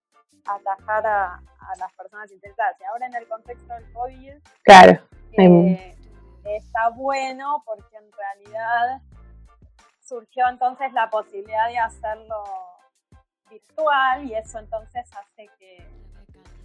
atajar 0.46 1.06
a, 1.06 1.36
a 1.36 1.76
las 1.78 1.94
personas 1.94 2.32
interesadas. 2.32 2.78
Y 2.80 2.84
ahora 2.86 3.06
en 3.08 3.16
el 3.16 3.28
contexto 3.28 3.74
del 3.74 3.92
COVID, 3.94 4.34
claro. 4.64 5.02
Eh, 5.34 5.99
está 6.58 6.89
bueno 6.89 7.64
porque 7.66 7.97
en 7.97 8.12
realidad 8.12 9.02
surgió 10.02 10.47
entonces 10.50 10.91
la 10.93 11.10
posibilidad 11.10 11.68
de 11.68 11.78
hacerlo 11.78 12.43
virtual 13.50 14.26
y 14.26 14.36
eso 14.36 14.60
entonces 14.60 15.06
hace 15.16 15.50
que 15.60 15.88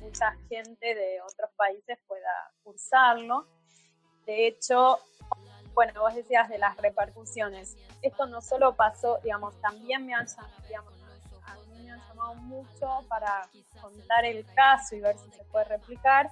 mucha 0.01 0.33
gente 0.49 0.95
de 0.95 1.21
otros 1.23 1.51
países 1.57 1.99
pueda 2.07 2.53
cursarlo. 2.63 3.47
De 4.27 4.47
hecho, 4.47 4.99
bueno, 5.75 6.01
vos 6.01 6.15
decías 6.15 6.49
de 6.49 6.59
las 6.59 6.77
repercusiones. 6.77 7.77
Esto 8.03 8.27
no 8.27 8.41
solo 8.41 8.75
pasó, 8.77 9.19
digamos, 9.23 9.59
también 9.61 10.07
me 10.07 10.15
han, 10.15 10.27
digamos, 10.69 10.95
a 11.47 11.55
mí 11.55 11.85
me 11.85 11.93
han 11.93 12.01
llamado 12.09 12.35
mucho 12.35 13.05
para 13.09 13.49
contar 13.81 14.25
el 14.25 14.47
caso 14.55 14.95
y 14.95 15.01
ver 15.01 15.19
si 15.19 15.31
se 15.31 15.45
puede 15.45 15.65
replicar 15.65 16.31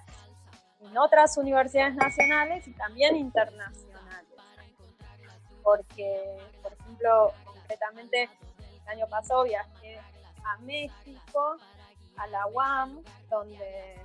en 0.82 0.98
otras 0.98 1.36
universidades 1.36 1.94
nacionales 1.94 2.66
y 2.66 2.72
también 2.72 3.16
internacionales. 3.16 3.82
Porque, 5.62 6.38
por 6.62 6.72
ejemplo, 6.72 7.32
concretamente 7.44 8.28
el 8.58 8.88
año 8.88 9.06
pasado 9.08 9.44
viajé 9.44 10.00
a 10.44 10.58
México, 10.58 11.56
a 12.16 12.26
la 12.26 12.46
UAM, 12.48 13.02
donde 13.30 14.00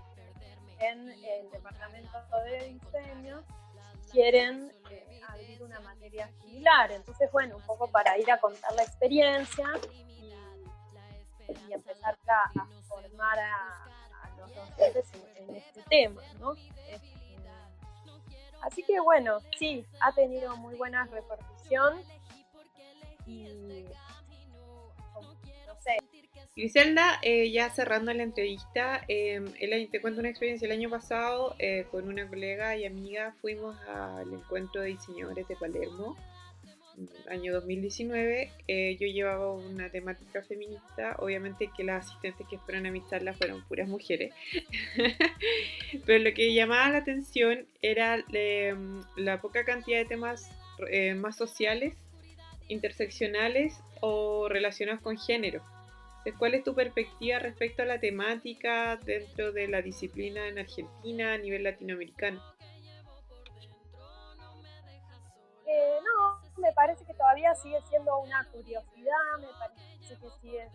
en 0.79 1.09
el 1.09 1.49
departamento 1.51 2.17
de 2.45 2.79
diseño 2.79 3.43
quieren 4.11 4.71
eh, 4.89 5.21
abrir 5.27 5.63
una 5.63 5.79
materia 5.79 6.29
similar. 6.41 6.91
Entonces, 6.91 7.31
bueno, 7.31 7.57
un 7.57 7.63
poco 7.63 7.87
para 7.87 8.17
ir 8.17 8.31
a 8.31 8.39
contar 8.39 8.73
la 8.73 8.83
experiencia 8.83 9.67
y, 9.91 10.03
empezar 11.71 12.17
a, 12.27 12.51
formar 12.87 13.39
a, 13.39 13.86
en, 14.77 15.55
este 15.55 15.81
tema, 15.89 16.21
¿no? 16.39 16.53
Este, 16.53 16.99
así 18.61 18.83
que 18.83 18.99
bueno, 18.99 19.39
sí, 19.57 19.85
ha 20.01 20.11
tenido 20.13 20.55
muy 20.57 20.75
buena 20.75 21.05
repercusión 21.05 22.01
y. 23.25 23.47
Griselda, 26.57 27.19
eh, 27.21 27.51
ya 27.51 27.69
cerrando 27.69 28.11
la 28.13 28.23
entrevista, 28.23 29.03
eh, 29.07 29.39
te 29.91 30.01
cuento 30.01 30.21
una 30.21 30.29
experiencia. 30.29 30.65
El 30.65 30.71
año 30.71 30.89
pasado, 30.89 31.55
eh, 31.59 31.85
con 31.91 32.07
una 32.07 32.27
colega 32.27 32.75
y 32.75 32.83
amiga, 32.83 33.35
fuimos 33.41 33.77
al 33.87 34.33
encuentro 34.33 34.81
de 34.81 34.87
diseñadores 34.87 35.47
de 35.47 35.55
Palermo 35.55 36.17
año 37.29 37.53
2019, 37.53 38.51
eh, 38.67 38.97
yo 38.99 39.07
llevaba 39.07 39.51
una 39.53 39.89
temática 39.89 40.41
feminista, 40.43 41.15
obviamente 41.19 41.69
que 41.75 41.83
las 41.83 42.05
asistentes 42.05 42.47
que 42.47 42.57
fueron 42.57 42.85
a 42.85 42.91
mi 42.91 43.05
charla 43.07 43.33
fueron 43.33 43.63
puras 43.67 43.87
mujeres, 43.87 44.33
pero 46.05 46.23
lo 46.23 46.33
que 46.33 46.53
llamaba 46.53 46.89
la 46.89 46.99
atención 46.99 47.65
era 47.81 48.23
em, 48.33 49.03
la 49.15 49.41
poca 49.41 49.63
cantidad 49.63 49.99
de 49.99 50.05
temas 50.05 50.49
eh, 50.89 51.13
más 51.13 51.37
sociales, 51.37 51.95
interseccionales 52.67 53.79
o 54.01 54.49
relacionados 54.49 55.01
con 55.01 55.17
género. 55.17 55.63
¿Cuál 56.37 56.55
es 56.55 56.63
tu 56.63 56.75
perspectiva 56.75 57.39
respecto 57.39 57.83
a 57.83 57.85
la 57.85 58.01
temática 58.01 58.97
dentro 58.97 59.53
de 59.53 59.69
la 59.69 59.81
disciplina 59.81 60.47
en 60.47 60.59
Argentina 60.59 61.33
a 61.33 61.37
nivel 61.37 61.63
latinoamericano? 61.63 62.41
Eh, 65.65 65.97
no, 66.03 66.46
me 66.57 66.71
parece 66.73 67.05
que 67.05 67.13
todavía 67.13 67.53
sigue 67.55 67.81
siendo 67.89 68.17
una 68.19 68.45
curiosidad, 68.51 69.13
me 69.39 69.47
parece 69.59 70.19
que 70.19 70.29
sigue 70.41 70.69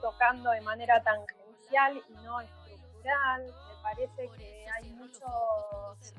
tocando 0.00 0.50
de 0.50 0.60
manera 0.60 1.02
tangencial 1.02 2.02
y 2.08 2.12
no 2.24 2.40
estructural, 2.40 3.44
me 3.44 3.82
parece 3.82 4.28
que 4.36 4.66
hay 4.68 4.90
muchos 4.90 6.14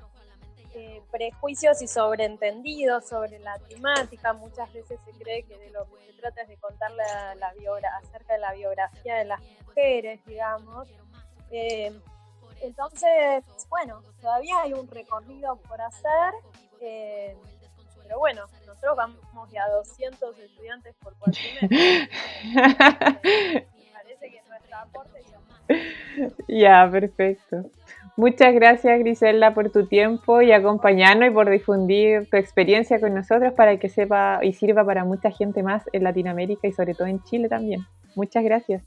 eh, 0.73 1.01
prejuicios 1.11 1.81
y 1.81 1.87
sobreentendidos 1.87 3.07
sobre 3.07 3.39
la 3.39 3.57
temática, 3.59 4.33
muchas 4.33 4.71
veces 4.73 4.99
se 5.05 5.11
cree 5.11 5.43
que 5.43 5.57
de 5.57 5.69
lo 5.71 5.85
que 5.85 6.05
se 6.05 6.13
trata 6.13 6.41
es 6.41 6.47
de 6.49 6.57
contar 6.57 6.91
la, 6.91 7.35
la 7.35 7.53
acerca 8.03 8.33
de 8.33 8.39
la 8.39 8.53
biografía 8.53 9.15
de 9.15 9.25
las 9.25 9.41
mujeres, 9.65 10.23
digamos. 10.25 10.87
Eh, 11.51 11.91
entonces, 12.61 13.43
bueno, 13.69 14.01
todavía 14.19 14.61
hay 14.61 14.73
un 14.73 14.87
recorrido 14.87 15.57
por 15.57 15.79
hacer. 15.81 16.33
Eh, 16.79 17.37
pero 18.07 18.19
bueno, 18.19 18.41
nosotros 18.65 18.95
vamos 18.95 19.51
ya 19.51 19.65
a 19.65 19.69
200 19.69 20.39
estudiantes 20.39 20.95
por 21.03 21.13
cuatrimestre. 21.17 21.69
parece 23.93 24.31
que 24.31 24.41
nuestro 24.47 24.77
aporte 24.77 25.23
ya. 26.47 26.89
perfecto. 26.89 27.69
Muchas 28.15 28.53
gracias 28.53 28.97
Griselda 28.99 29.53
por 29.53 29.71
tu 29.71 29.85
tiempo 29.85 30.41
y 30.41 30.51
acompañarnos 30.51 31.27
y 31.27 31.31
por 31.31 31.49
difundir 31.49 32.29
tu 32.29 32.37
experiencia 32.37 32.99
con 32.99 33.13
nosotros 33.13 33.53
para 33.53 33.77
que 33.77 33.89
sepa 33.89 34.39
y 34.41 34.53
sirva 34.53 34.83
para 34.85 35.03
mucha 35.03 35.29
gente 35.29 35.61
más 35.61 35.83
en 35.91 36.03
Latinoamérica 36.03 36.67
y 36.67 36.71
sobre 36.71 36.95
todo 36.95 37.07
en 37.07 37.21
Chile 37.23 37.49
también. 37.49 37.81
Muchas 38.15 38.43
gracias. 38.43 38.83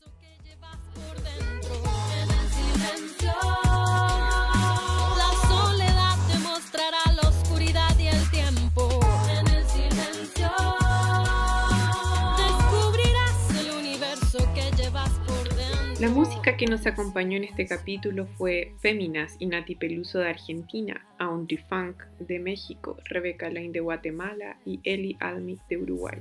La 16.00 16.08
música 16.08 16.56
que 16.56 16.64
nos 16.64 16.86
acompañó 16.86 17.36
en 17.36 17.44
este 17.44 17.66
capítulo 17.66 18.26
fue 18.38 18.72
Féminas 18.80 19.36
y 19.38 19.44
Nati 19.44 19.74
Peluso 19.74 20.18
de 20.18 20.30
Argentina, 20.30 21.06
Aunty 21.18 21.58
Funk 21.58 22.04
de 22.18 22.38
México, 22.38 22.96
Rebeca 23.04 23.50
Lane 23.50 23.68
de 23.68 23.80
Guatemala 23.80 24.56
y 24.64 24.80
Eli 24.84 25.18
Almi 25.20 25.58
de 25.68 25.76
Uruguay. 25.76 26.18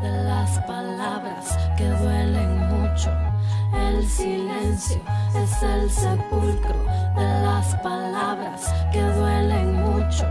De 0.00 0.08
las 0.22 0.60
palabras 0.60 1.58
que 1.76 1.86
duelen 1.86 2.56
mucho, 2.68 3.10
el 3.74 4.06
silencio 4.06 5.02
es 5.34 5.62
el 5.64 5.90
sepulcro 5.90 6.78
de 7.16 7.24
las 7.42 7.74
palabras 7.82 8.72
que 8.92 9.02
duelen 9.02 9.72
mucho. 9.72 10.24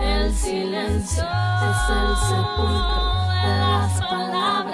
El 0.00 0.32
silencio 0.32 1.22
es 1.22 1.88
el 1.88 2.16
sepulcro 2.16 3.16
de 3.44 3.58
las 3.60 4.00
palabras 4.00 4.65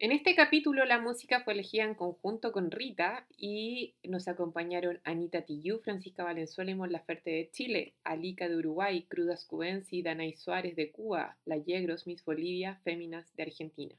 En 0.00 0.10
este 0.10 0.34
capítulo 0.34 0.84
la 0.84 0.98
música 0.98 1.44
fue 1.44 1.52
elegida 1.52 1.84
en 1.84 1.94
conjunto 1.94 2.50
con 2.50 2.72
Rita 2.72 3.26
y 3.36 3.94
nos 4.02 4.26
acompañaron 4.26 5.00
Anita 5.04 5.42
Tillú, 5.42 5.78
Francisca 5.78 6.24
Valenzuela 6.24 6.72
y 6.72 6.74
Mon 6.74 6.90
Laferte 6.90 7.30
de 7.30 7.50
Chile, 7.52 7.94
Alica 8.02 8.48
de 8.48 8.56
Uruguay, 8.56 9.06
Crudas 9.08 9.44
Cubensi, 9.44 10.02
Danay 10.02 10.34
Suárez 10.34 10.74
de 10.74 10.90
Cuba, 10.90 11.36
La 11.44 11.58
Yegros, 11.58 12.08
Miss 12.08 12.24
Bolivia, 12.24 12.80
Féminas 12.82 13.34
de 13.36 13.44
Argentina. 13.44 13.94